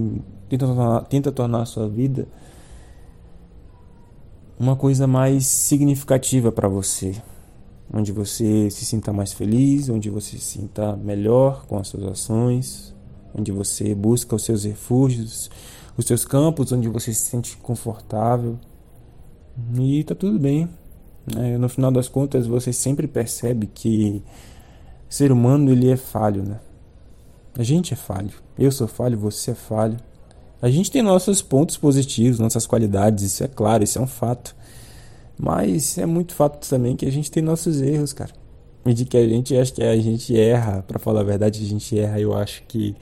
tenta 0.48 0.66
tornar, 0.66 1.04
tenta 1.04 1.30
tornar 1.30 1.62
a 1.62 1.66
sua 1.66 1.88
vida 1.88 2.26
uma 4.58 4.76
coisa 4.76 5.06
mais 5.06 5.46
significativa 5.46 6.52
para 6.52 6.68
você, 6.68 7.16
onde 7.92 8.12
você 8.12 8.70
se 8.70 8.84
sinta 8.84 9.12
mais 9.12 9.32
feliz, 9.32 9.88
onde 9.88 10.08
você 10.10 10.38
se 10.38 10.44
sinta 10.44 10.96
melhor 10.96 11.66
com 11.66 11.78
as 11.78 11.88
suas 11.88 12.04
ações, 12.04 12.94
onde 13.34 13.50
você 13.50 13.94
busca 13.94 14.36
os 14.36 14.44
seus 14.44 14.64
refúgios, 14.64 15.50
os 15.96 16.04
seus 16.04 16.24
campos, 16.24 16.72
onde 16.72 16.88
você 16.88 17.12
se 17.12 17.22
sente 17.22 17.56
confortável. 17.56 18.58
E 19.78 20.04
tá 20.04 20.14
tudo 20.14 20.38
bem. 20.38 20.68
É, 21.36 21.58
no 21.58 21.68
final 21.68 21.90
das 21.90 22.08
contas, 22.08 22.46
você 22.46 22.72
sempre 22.72 23.06
percebe 23.06 23.66
que 23.66 24.22
o 25.08 25.12
ser 25.12 25.32
humano 25.32 25.70
ele 25.70 25.90
é 25.90 25.96
falho, 25.96 26.42
né? 26.42 26.60
A 27.58 27.62
gente 27.62 27.92
é 27.92 27.96
falho. 27.96 28.32
Eu 28.58 28.70
sou 28.70 28.86
falho, 28.86 29.18
você 29.18 29.50
é 29.50 29.54
falho. 29.54 29.96
A 30.62 30.70
gente 30.70 30.90
tem 30.90 31.02
nossos 31.02 31.42
pontos 31.42 31.76
positivos, 31.76 32.38
nossas 32.38 32.66
qualidades, 32.66 33.24
isso 33.24 33.42
é 33.42 33.48
claro, 33.48 33.82
isso 33.82 33.98
é 33.98 34.02
um 34.02 34.06
fato. 34.06 34.54
Mas 35.40 35.96
é 35.96 36.04
muito 36.04 36.34
fato 36.34 36.68
também 36.68 36.94
que 36.94 37.06
a 37.06 37.10
gente 37.10 37.30
tem 37.30 37.42
nossos 37.42 37.80
erros, 37.80 38.12
cara. 38.12 38.30
E 38.84 38.92
de 38.92 39.06
que 39.06 39.16
a 39.16 39.26
gente 39.26 39.56
acha 39.56 39.72
que 39.72 39.82
a 39.82 39.96
gente 39.96 40.38
erra, 40.38 40.84
para 40.86 40.98
falar 40.98 41.20
a 41.20 41.24
verdade, 41.24 41.64
a 41.64 41.66
gente 41.66 41.98
erra, 41.98 42.20
eu 42.20 42.36
acho 42.36 42.62
que 42.68 42.94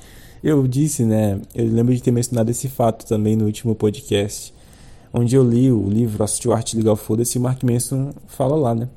eu 0.42 0.66
disse, 0.68 1.04
né? 1.04 1.40
Eu 1.52 1.66
lembro 1.66 1.92
de 1.92 2.00
ter 2.00 2.12
mencionado 2.12 2.50
esse 2.50 2.68
fato 2.68 3.04
também 3.06 3.34
no 3.34 3.44
último 3.44 3.74
podcast, 3.74 4.54
onde 5.12 5.34
eu 5.34 5.42
li 5.42 5.72
o 5.72 5.88
livro 5.88 6.22
Assistiu 6.22 6.52
Arte 6.52 6.76
Legal 6.76 6.94
Foda-se 6.94 7.38
e 7.38 7.40
Mark 7.40 7.62
Manson 7.64 8.12
fala 8.28 8.54
lá, 8.54 8.72
né? 8.72 8.88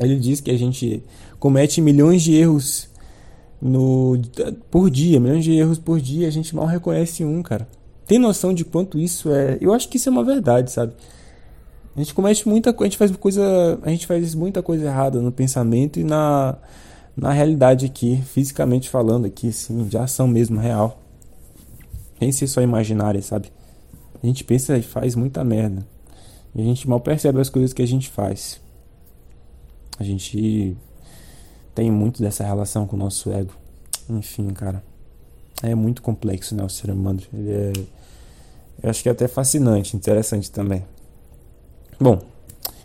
Ele 0.00 0.16
diz 0.16 0.40
que 0.40 0.50
a 0.50 0.58
gente 0.58 1.02
comete 1.38 1.82
milhões 1.82 2.22
de 2.22 2.34
erros 2.34 2.88
no 3.60 4.18
por 4.70 4.90
dia, 4.90 5.20
milhões 5.20 5.44
de 5.44 5.52
erros 5.52 5.78
por 5.78 6.00
dia, 6.00 6.26
a 6.26 6.30
gente 6.30 6.56
mal 6.56 6.66
reconhece 6.66 7.22
um, 7.22 7.42
cara. 7.42 7.68
Tem 8.06 8.18
noção 8.18 8.54
de 8.54 8.64
quanto 8.64 8.98
isso 8.98 9.30
é? 9.30 9.58
Eu 9.60 9.74
acho 9.74 9.88
que 9.88 9.98
isso 9.98 10.08
é 10.08 10.12
uma 10.12 10.24
verdade, 10.24 10.70
sabe? 10.70 10.94
A 11.96 12.00
gente 12.00 12.12
comete 12.12 12.46
muita 12.46 12.72
coisa, 12.74 12.84
a 12.84 12.90
gente 12.90 12.98
faz 12.98 13.16
coisa, 13.16 13.78
a 13.82 13.90
gente 13.90 14.06
faz 14.06 14.34
muita 14.34 14.62
coisa 14.62 14.84
errada 14.84 15.20
no 15.20 15.32
pensamento 15.32 15.98
e 15.98 16.04
na 16.04 16.58
na 17.16 17.32
realidade 17.32 17.86
aqui, 17.86 18.22
fisicamente 18.26 18.90
falando 18.90 19.24
aqui, 19.24 19.50
sim, 19.50 19.84
de 19.84 19.96
ação 19.96 20.28
mesmo, 20.28 20.60
real. 20.60 21.00
Nem 22.20 22.30
ser 22.30 22.46
só 22.46 22.60
imaginária, 22.60 23.22
sabe? 23.22 23.50
A 24.22 24.26
gente 24.26 24.44
pensa 24.44 24.76
e 24.76 24.82
faz 24.82 25.14
muita 25.14 25.42
merda. 25.42 25.86
E 26.54 26.60
a 26.60 26.64
gente 26.64 26.86
mal 26.86 27.00
percebe 27.00 27.40
as 27.40 27.48
coisas 27.48 27.72
que 27.72 27.80
a 27.80 27.86
gente 27.86 28.10
faz. 28.10 28.60
A 29.98 30.04
gente 30.04 30.76
tem 31.74 31.90
muito 31.90 32.22
dessa 32.22 32.44
relação 32.44 32.86
com 32.86 32.96
o 32.96 32.98
nosso 32.98 33.32
ego. 33.32 33.52
Enfim, 34.10 34.50
cara. 34.50 34.84
É 35.62 35.74
muito 35.74 36.02
complexo, 36.02 36.54
né, 36.54 36.62
o 36.62 36.68
ser 36.68 36.90
humano. 36.90 37.20
Ele 37.32 37.50
é... 37.50 37.72
Eu 38.82 38.90
acho 38.90 39.02
que 39.02 39.08
é 39.08 39.12
até 39.12 39.26
fascinante, 39.26 39.96
interessante 39.96 40.50
também. 40.50 40.84
Bom, 41.98 42.20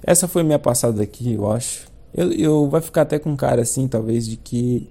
essa 0.04 0.28
foi 0.28 0.44
minha 0.44 0.60
passada 0.60 1.02
aqui, 1.04 1.34
eu 1.34 1.52
acho. 1.52 1.88
Eu, 2.14 2.32
eu 2.32 2.70
vai 2.70 2.82
ficar 2.82 3.04
até 3.04 3.20
com 3.20 3.36
cara 3.36 3.62
assim, 3.62 3.88
talvez, 3.88 4.28
de 4.28 4.38
que 4.38 4.90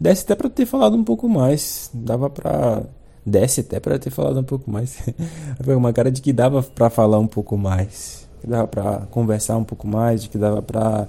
desse 0.00 0.24
até 0.24 0.34
para 0.34 0.50
ter 0.50 0.66
falado 0.66 0.96
um 0.96 1.04
pouco 1.04 1.28
mais. 1.28 1.90
Dava 1.94 2.28
pra. 2.28 2.82
Desce 3.24 3.60
até 3.60 3.78
para 3.78 3.98
ter 4.00 4.10
falado 4.10 4.40
um 4.40 4.44
pouco 4.44 4.68
mais. 4.70 4.98
Foi 5.62 5.76
uma 5.76 5.92
cara 5.92 6.10
de 6.10 6.20
que 6.20 6.32
dava 6.32 6.62
para 6.62 6.90
falar 6.90 7.18
um 7.18 7.26
pouco 7.26 7.56
mais. 7.56 8.28
Que 8.40 8.48
dava 8.48 8.66
para 8.66 9.06
conversar 9.12 9.56
um 9.56 9.64
pouco 9.64 9.86
mais, 9.86 10.22
de 10.24 10.28
que 10.28 10.36
dava 10.36 10.60
para 10.60 11.08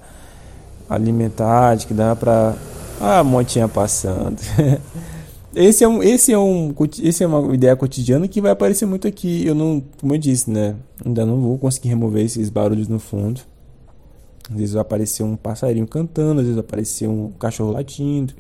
alimentar, 0.88 1.76
de 1.76 1.88
que 1.88 1.93
dava 1.93 2.15
para 2.15 2.56
ah, 3.02 3.19
a 3.19 3.23
motinha 3.23 3.67
passando. 3.67 4.38
esse 5.56 5.84
é 5.84 5.88
um, 5.88 6.02
esse 6.02 6.32
é 6.32 6.38
um, 6.38 6.74
esse 7.02 7.24
é 7.24 7.28
uma 7.28 7.54
ideia 7.54 7.76
cotidiana 7.76 8.28
que 8.28 8.42
vai 8.42 8.52
aparecer 8.52 8.86
muito 8.86 9.08
aqui. 9.08 9.46
Eu 9.46 9.56
não, 9.56 9.84
como 10.00 10.13
eu 10.13 10.18
disse, 10.18 10.50
né, 10.50 10.76
ainda 11.06 11.26
não 11.26 11.39
vou 11.39 11.58
conseguir 11.58 11.89
remover 11.89 12.26
esses 12.26 12.50
barulhos 12.50 12.88
no 12.88 13.00
fundo. 13.00 13.42
Às 14.50 14.56
vezes 14.58 14.74
vai 14.74 14.82
aparecer 14.82 15.24
um 15.24 15.36
passarinho 15.36 15.88
cantando, 15.88 16.42
às 16.42 16.48
vezes 16.48 16.56
vai 16.56 16.66
aparecer 16.66 17.08
um 17.08 17.32
cachorro 17.32 17.72
latindo, 17.72 18.34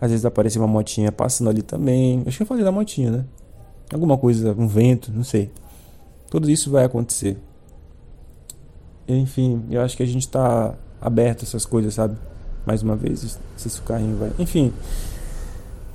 às 0.00 0.10
vezes 0.10 0.22
vai 0.22 0.28
aparecer 0.28 0.58
uma 0.58 0.66
motinha 0.66 1.12
passando 1.12 1.50
ali 1.50 1.62
também. 1.62 2.22
Acho 2.26 2.38
que 2.38 2.42
eu 2.42 2.46
falei 2.46 2.64
da 2.64 2.72
motinha, 2.72 3.10
né? 3.10 3.24
Alguma 3.92 4.16
coisa, 4.16 4.54
um 4.58 4.66
vento, 4.66 5.12
não 5.12 5.24
sei. 5.24 5.50
Tudo 6.30 6.50
isso 6.50 6.70
vai 6.70 6.84
acontecer. 6.84 7.36
Enfim, 9.06 9.62
eu 9.70 9.80
acho 9.80 9.96
que 9.96 10.02
a 10.02 10.06
gente 10.06 10.22
está 10.22 10.74
aberto 11.00 11.40
a 11.40 11.44
essas 11.44 11.66
coisas, 11.66 11.94
sabe? 11.94 12.16
Mais 12.64 12.82
uma 12.82 12.94
vez, 12.94 13.38
se 13.56 13.78
o 13.78 13.82
carrinho 13.82 14.16
vai. 14.16 14.32
Enfim, 14.38 14.72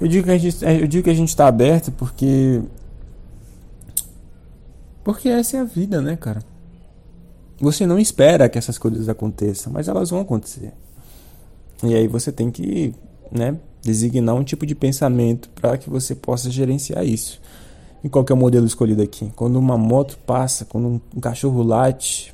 eu 0.05 0.09
digo 0.09 0.25
que 0.25 0.31
a 0.31 0.37
gente, 0.37 0.63
eu 0.63 0.87
digo 0.87 1.03
que 1.03 1.09
a 1.09 1.15
gente 1.15 1.29
está 1.29 1.47
aberto 1.47 1.91
porque 1.91 2.61
porque 5.03 5.29
essa 5.29 5.57
é 5.57 5.59
a 5.61 5.63
vida, 5.63 5.99
né, 5.99 6.15
cara? 6.15 6.43
Você 7.59 7.87
não 7.87 7.97
espera 7.97 8.47
que 8.47 8.57
essas 8.59 8.77
coisas 8.77 9.09
aconteçam, 9.09 9.73
mas 9.73 9.87
elas 9.87 10.11
vão 10.11 10.19
acontecer. 10.19 10.73
E 11.83 11.95
aí 11.95 12.07
você 12.07 12.31
tem 12.31 12.51
que, 12.51 12.93
né, 13.31 13.57
designar 13.81 14.35
um 14.35 14.43
tipo 14.43 14.63
de 14.63 14.75
pensamento 14.75 15.49
para 15.49 15.75
que 15.75 15.89
você 15.89 16.13
possa 16.13 16.51
gerenciar 16.51 17.03
isso. 17.03 17.41
E 18.03 18.09
qual 18.09 18.23
que 18.23 18.31
é 18.31 18.35
o 18.35 18.37
modelo 18.37 18.67
escolhido 18.67 19.01
aqui? 19.01 19.31
Quando 19.35 19.57
uma 19.57 19.77
moto 19.77 20.19
passa, 20.23 20.65
quando 20.65 21.01
um 21.15 21.19
cachorro 21.19 21.63
late, 21.63 22.31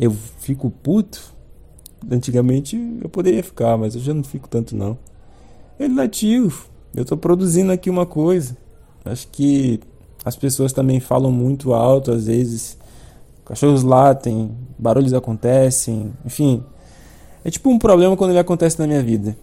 eu 0.00 0.10
fico 0.38 0.70
puto. 0.70 1.34
Antigamente 2.10 2.76
eu 3.02 3.10
poderia 3.10 3.42
ficar, 3.42 3.76
mas 3.76 3.94
eu 3.94 4.00
já 4.00 4.14
não 4.14 4.24
fico 4.24 4.48
tanto 4.48 4.74
não. 4.74 4.96
Ele 5.78 5.94
latiu. 5.94 6.50
Eu 6.94 7.02
estou 7.02 7.18
produzindo 7.18 7.72
aqui 7.72 7.90
uma 7.90 8.06
coisa. 8.06 8.56
Acho 9.04 9.28
que 9.28 9.80
as 10.24 10.36
pessoas 10.36 10.72
também 10.72 11.00
falam 11.00 11.30
muito 11.30 11.74
alto 11.74 12.12
às 12.12 12.26
vezes 12.26 12.78
Cachorros 13.44 13.82
latem, 13.82 14.56
barulhos 14.78 15.12
acontecem, 15.12 16.12
enfim. 16.24 16.64
É 17.44 17.50
tipo 17.50 17.68
um 17.68 17.78
problema 17.78 18.16
quando 18.16 18.30
ele 18.30 18.38
acontece 18.38 18.78
na 18.78 18.86
minha 18.86 19.02
vida. 19.02 19.36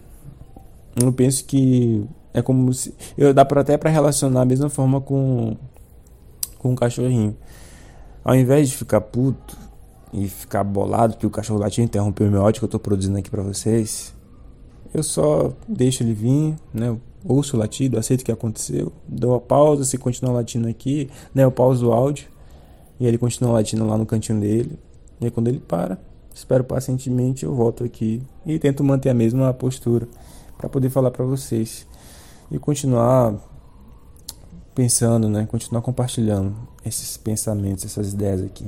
eu 1.00 1.12
penso 1.12 1.44
que 1.44 2.04
é 2.34 2.42
como 2.42 2.72
se 2.74 2.92
eu 3.16 3.32
dá 3.32 3.44
para 3.44 3.60
até 3.60 3.76
para 3.76 3.90
relacionar 3.90 4.40
da 4.40 4.44
mesma 4.44 4.68
forma 4.68 5.00
com 5.00 5.56
com 6.58 6.72
um 6.72 6.74
cachorrinho. 6.74 7.36
Ao 8.24 8.34
invés 8.34 8.68
de 8.70 8.76
ficar 8.76 9.00
puto 9.00 9.56
e 10.12 10.28
ficar 10.28 10.64
bolado 10.64 11.16
que 11.16 11.26
o 11.26 11.30
cachorro 11.30 11.60
latindo 11.60 11.86
interrompeu 11.86 12.26
o 12.26 12.30
meu 12.30 12.42
áudio 12.42 12.60
que 12.60 12.64
eu 12.64 12.68
tô 12.68 12.78
produzindo 12.78 13.18
aqui 13.18 13.30
para 13.30 13.42
vocês, 13.42 14.12
eu 14.92 15.02
só 15.02 15.52
deixo 15.68 16.02
ele 16.02 16.12
vir, 16.12 16.56
né? 16.74 16.96
Ouço 17.24 17.56
o 17.56 17.58
latido, 17.58 17.98
aceito 17.98 18.22
o 18.22 18.24
que 18.24 18.32
aconteceu, 18.32 18.92
dou 19.06 19.34
a 19.34 19.40
pausa, 19.40 19.84
se 19.84 19.98
continuar 19.98 20.32
latindo 20.32 20.68
aqui, 20.68 21.10
né? 21.34 21.44
Eu 21.44 21.52
pauso 21.52 21.88
o 21.88 21.92
áudio 21.92 22.26
e 22.98 23.06
ele 23.06 23.18
continua 23.18 23.52
latindo 23.52 23.86
lá 23.86 23.96
no 23.96 24.06
cantinho 24.06 24.40
dele. 24.40 24.78
E 25.20 25.26
aí 25.26 25.30
quando 25.30 25.48
ele 25.48 25.60
para, 25.60 25.98
espero 26.34 26.64
pacientemente, 26.64 27.44
eu 27.44 27.54
volto 27.54 27.84
aqui 27.84 28.22
e 28.44 28.58
tento 28.58 28.82
manter 28.82 29.10
a 29.10 29.14
mesma 29.14 29.52
postura 29.52 30.08
para 30.56 30.68
poder 30.68 30.90
falar 30.90 31.10
para 31.10 31.24
vocês 31.24 31.86
e 32.50 32.58
continuar 32.58 33.34
pensando, 34.74 35.28
né? 35.28 35.46
Continuar 35.46 35.82
compartilhando 35.82 36.54
esses 36.84 37.16
pensamentos, 37.16 37.84
essas 37.84 38.12
ideias 38.12 38.42
aqui. 38.42 38.66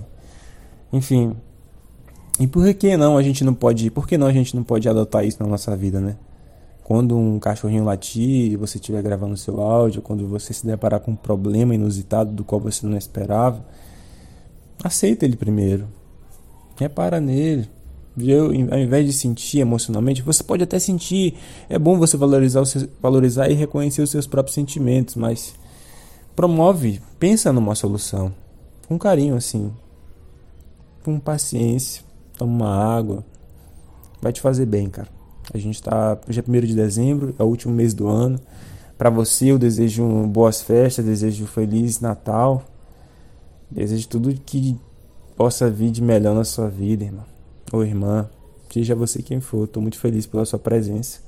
Enfim, 0.93 1.37
e 2.39 2.47
por 2.47 2.73
que 2.75 2.97
não 2.97 3.17
a 3.17 3.23
gente 3.23 3.45
não 3.45 3.55
pode, 3.55 3.91
por 3.91 4.07
que 4.07 4.19
não 4.19 4.27
a 4.27 4.33
gente 4.33 4.55
não 4.57 4.63
pode 4.63 4.89
adotar 4.89 5.25
isso 5.25 5.43
na 5.43 5.49
nossa 5.49 5.77
vida, 5.77 6.01
né? 6.01 6.17
Quando 6.85 7.17
um 7.17 7.39
cachorrinho 7.39 7.83
latir, 7.83 8.59
você 8.59 8.77
estiver 8.77 9.03
gravando 9.03 9.39
seu 9.39 9.59
áudio, 9.59 10.03
quando 10.03 10.29
você 10.29 10.53
se 10.53 10.67
deparar 10.67 11.01
com 11.01 11.13
um 11.13 11.17
problema 11.17 11.75
inusitado 11.75 12.31
do 12.31 12.45
qual 12.45 12.61
você 12.61 12.87
não 12.87 12.99
esperava, 12.99 13.65
aceita 14.85 15.25
ele 15.25 15.35
primeiro. 15.35 15.89
Repara 16.77 17.23
nele. 17.23 17.71
Eu, 18.19 18.49
ao 18.49 18.79
invés 18.79 19.07
de 19.07 19.15
sentir 19.15 19.61
emocionalmente, 19.61 20.21
você 20.21 20.45
pode 20.45 20.63
até 20.63 20.79
sentir. 20.79 21.39
É 21.71 21.79
bom 21.79 21.99
você 21.99 22.19
valorizar, 22.19 22.63
valorizar 23.01 23.49
e 23.49 23.55
reconhecer 23.55 24.03
os 24.03 24.11
seus 24.11 24.27
próprios 24.27 24.55
sentimentos, 24.55 25.15
mas 25.15 25.55
promove, 26.37 27.01
pensa 27.19 27.51
numa 27.51 27.75
solução. 27.75 28.31
Com 28.87 28.99
carinho, 28.99 29.37
assim. 29.37 29.73
Com 31.03 31.19
paciência. 31.19 32.05
Toma 32.37 32.53
uma 32.53 32.69
água. 32.69 33.25
Vai 34.21 34.35
te 34.35 34.43
fazer 34.43 34.67
bem, 34.67 34.91
cara. 34.91 35.14
A 35.53 35.59
gente 35.59 35.75
está. 35.75 36.19
É 36.27 36.51
1 36.51 36.67
de 36.67 36.75
dezembro, 36.75 37.35
é 37.39 37.43
o 37.43 37.47
último 37.47 37.75
mês 37.75 37.93
do 37.93 38.09
ano. 38.09 38.41
Para 38.97 39.11
você, 39.11 39.47
eu 39.47 39.59
desejo 39.59 40.05
boas 40.29 40.63
festas, 40.63 41.05
desejo 41.05 41.45
um 41.45 41.47
feliz 41.47 42.01
Natal. 42.01 42.63
Desejo 43.71 44.09
tudo 44.09 44.33
que 44.33 44.79
possa 45.37 45.69
vir 45.69 45.91
de 45.91 46.03
melhor 46.03 46.35
na 46.35 46.45
sua 46.45 46.69
vida, 46.69 47.05
irmão. 47.05 47.25
Ou 47.73 47.85
irmã. 47.85 48.29
Seja 48.73 48.95
você 48.95 49.23
quem 49.23 49.41
for. 49.41 49.65
Estou 49.65 49.83
muito 49.83 49.99
feliz 49.99 50.27
pela 50.27 50.45
sua 50.45 50.59
presença. 50.59 51.21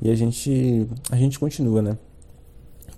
E 0.00 0.10
a 0.10 0.14
gente. 0.14 0.86
A 1.10 1.16
gente 1.16 1.38
continua, 1.38 1.82
né? 1.82 1.98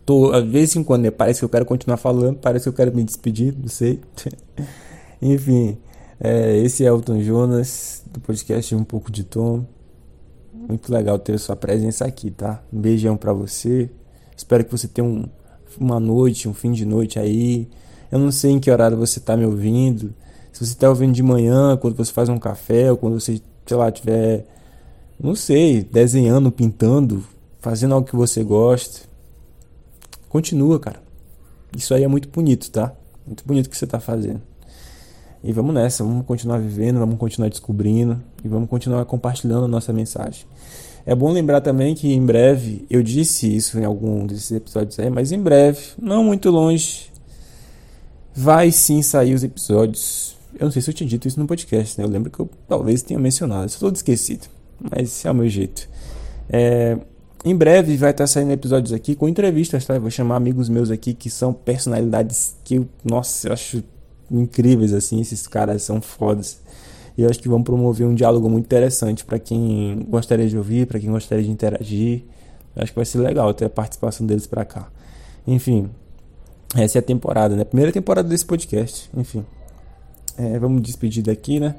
Tô, 0.05 0.33
às 0.33 0.45
vezes 0.45 0.77
em 0.77 0.83
quando, 0.83 1.03
né? 1.03 1.11
Parece 1.11 1.41
que 1.41 1.45
eu 1.45 1.49
quero 1.49 1.65
continuar 1.65 1.97
falando, 1.97 2.39
parece 2.39 2.65
que 2.65 2.69
eu 2.69 2.73
quero 2.73 2.95
me 2.95 3.05
despedir, 3.05 3.55
não 3.57 3.69
sei. 3.69 4.01
Enfim. 5.21 5.79
É, 6.19 6.59
esse 6.59 6.85
é 6.85 6.89
Elton 6.89 7.23
Jonas, 7.23 8.03
do 8.11 8.21
podcast 8.21 8.75
Um 8.75 8.85
pouco 8.85 9.11
de 9.11 9.25
Tom. 9.25 9.65
Muito 10.69 10.93
legal 10.93 11.19
ter 11.19 11.39
sua 11.39 11.57
presença 11.57 12.05
aqui, 12.05 12.31
tá? 12.31 12.63
Um 12.73 12.81
beijão 12.81 13.17
para 13.17 13.33
você. 13.33 13.91
Espero 14.37 14.65
que 14.65 14.71
você 14.71 14.87
tenha 14.87 15.07
um, 15.07 15.27
uma 15.79 15.99
noite, 15.99 16.49
um 16.49 16.55
fim 16.55 16.73
de 16.73 16.85
noite 16.85 17.19
aí. 17.19 17.69
Eu 18.13 18.19
não 18.19 18.31
sei 18.31 18.53
em 18.53 18.61
que 18.61 18.71
horário 18.71 18.97
você 18.97 19.19
tá 19.21 19.37
me 19.37 19.45
ouvindo. 19.45 20.15
Se 20.53 20.67
você 20.67 20.75
tá 20.75 20.89
ouvindo 20.89 21.13
de 21.13 21.23
manhã, 21.23 21.77
quando 21.77 21.97
você 21.97 22.13
faz 22.13 22.29
um 22.29 22.39
café, 22.39 22.91
ou 22.91 22.97
quando 22.97 23.19
você, 23.19 23.41
sei 23.65 23.77
lá, 23.77 23.91
tiver, 23.91 24.47
não 25.19 25.35
sei, 25.35 25.83
desenhando, 25.83 26.53
pintando, 26.53 27.25
fazendo 27.61 27.95
algo 27.95 28.07
que 28.07 28.17
você 28.17 28.45
gosta. 28.45 29.09
Continua, 30.29 30.79
cara. 30.79 31.03
Isso 31.77 31.95
aí 31.95 32.05
é 32.05 32.09
muito 32.09 32.29
bonito, 32.29 32.71
tá? 32.71 32.93
Muito 33.27 33.45
bonito 33.47 33.71
que 33.71 33.77
você 33.77 33.87
tá 33.87 33.99
fazendo. 33.99 34.50
E 35.43 35.53
vamos 35.53 35.75
nessa, 35.75 36.05
vamos 36.05 36.27
continuar 36.27 36.59
vivendo, 36.59 36.99
vamos 36.99 37.19
continuar 37.19 37.49
descobrindo 37.49 38.21
e 38.45 38.49
vamos 38.49 38.69
continuar 38.69 39.05
compartilhando 39.07 39.65
a 39.65 39.69
nossa 39.69 39.93
mensagem. 39.93 40.45
É 41.07 41.15
bom 41.15 41.33
lembrar 41.33 41.63
também 41.63 41.95
que 41.95 42.13
em 42.13 42.25
breve, 42.25 42.85
eu 42.91 43.03
disse 43.03 43.55
isso 43.55 43.79
em 43.79 43.85
algum 43.85 44.27
desses 44.27 44.51
episódios 44.51 44.99
aí, 44.99 45.09
mas 45.09 45.33
em 45.33 45.41
breve, 45.41 45.81
não 46.01 46.23
muito 46.23 46.51
longe, 46.51 47.11
vai 48.35 48.71
sim 48.71 49.01
sair 49.01 49.35
os 49.35 49.43
episódios. 49.43 50.37
Eu 50.59 50.67
não 50.67 50.73
sei 50.73 50.83
se 50.83 50.91
eu 50.91 50.95
tinha 50.95 51.09
dito 51.09 51.27
isso 51.27 51.41
no 51.41 51.47
podcast, 51.47 51.99
né? 51.99 52.05
Eu 52.05 52.11
lembro 52.11 52.31
que 52.31 52.39
eu 52.39 52.51
talvez 52.69 53.01
tenha 53.03 53.19
mencionado, 53.19 53.67
estou 53.67 53.89
todo 53.89 53.97
esquecido, 53.97 54.47
mas 54.79 55.25
é 55.25 55.31
o 55.31 55.35
meu 55.35 55.49
jeito. 55.49 55.89
É, 56.51 56.99
em 57.45 57.57
breve 57.57 57.97
vai 57.97 58.11
estar 58.11 58.27
saindo 58.27 58.53
episódios 58.53 58.93
aqui 58.93 59.15
com 59.15 59.27
entrevistas, 59.27 59.87
tá? 59.87 59.95
Eu 59.95 60.03
vou 60.03 60.11
chamar 60.11 60.37
amigos 60.37 60.69
meus 60.69 60.91
aqui 60.91 61.15
que 61.15 61.31
são 61.31 61.55
personalidades 61.55 62.57
que 62.63 62.75
eu, 62.75 62.89
nossa, 63.03 63.49
eu 63.49 63.53
acho 63.55 63.83
incríveis, 64.31 64.93
assim, 64.93 65.21
esses 65.21 65.47
caras 65.47 65.83
são 65.83 66.01
fodas. 66.01 66.61
E 67.17 67.23
eu 67.23 67.29
acho 67.29 67.39
que 67.39 67.49
vão 67.49 67.63
promover 67.63 68.07
um 68.07 68.15
diálogo 68.15 68.49
muito 68.49 68.65
interessante 68.65 69.25
para 69.25 69.39
quem 69.39 70.07
gostaria 70.09 70.49
de 70.49 70.57
ouvir, 70.57 70.87
para 70.87 70.99
quem 70.99 71.11
gostaria 71.11 71.45
de 71.45 71.51
interagir. 71.51 72.23
Eu 72.75 72.83
acho 72.83 72.93
que 72.93 72.97
vai 72.97 73.05
ser 73.05 73.19
legal 73.19 73.53
ter 73.53 73.67
a 73.67 73.71
participação 73.71 74.27
deles 74.27 74.47
para 74.47 74.65
cá. 74.65 74.89
Enfim, 75.47 75.91
essa 76.77 76.99
é 76.99 77.01
a 77.01 77.03
temporada, 77.03 77.57
né? 77.57 77.65
Primeira 77.65 77.93
temporada 77.93 78.29
desse 78.29 78.45
podcast. 78.45 79.11
Enfim, 79.17 79.45
é, 80.39 80.59
vamos 80.59 80.83
despedir 80.83 81.23
daqui, 81.23 81.59
né? 81.59 81.75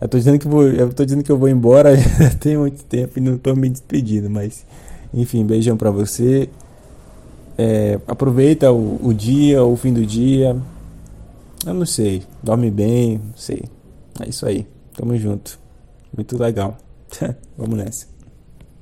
Eu 0.00 0.08
tô 0.08 0.18
dizendo 0.18 0.38
que 0.38 0.46
vou, 0.46 0.64
eu 0.64 0.92
tô 0.92 1.04
dizendo 1.04 1.22
que 1.22 1.30
eu 1.30 1.38
vou 1.38 1.48
embora 1.48 1.96
já 1.96 2.30
tem 2.30 2.56
muito 2.56 2.84
tempo 2.84 3.18
e 3.18 3.20
não 3.20 3.38
tô 3.38 3.54
me 3.54 3.68
despedindo, 3.68 4.28
mas 4.28 4.64
enfim, 5.14 5.44
beijão 5.44 5.76
para 5.76 5.90
você. 5.90 6.48
É, 7.56 7.98
aproveita 8.06 8.70
o, 8.70 9.00
o 9.02 9.14
dia, 9.14 9.64
o 9.64 9.76
fim 9.76 9.92
do 9.92 10.04
dia. 10.04 10.56
Eu 11.68 11.74
não 11.74 11.84
sei. 11.84 12.22
Dorme 12.42 12.70
bem, 12.70 13.18
não 13.18 13.36
sei. 13.36 13.62
É 14.24 14.26
isso 14.26 14.46
aí. 14.46 14.66
Tamo 14.96 15.14
junto. 15.18 15.60
Muito 16.16 16.38
legal. 16.38 16.78
Vamos 17.58 17.76
nessa. 17.76 18.07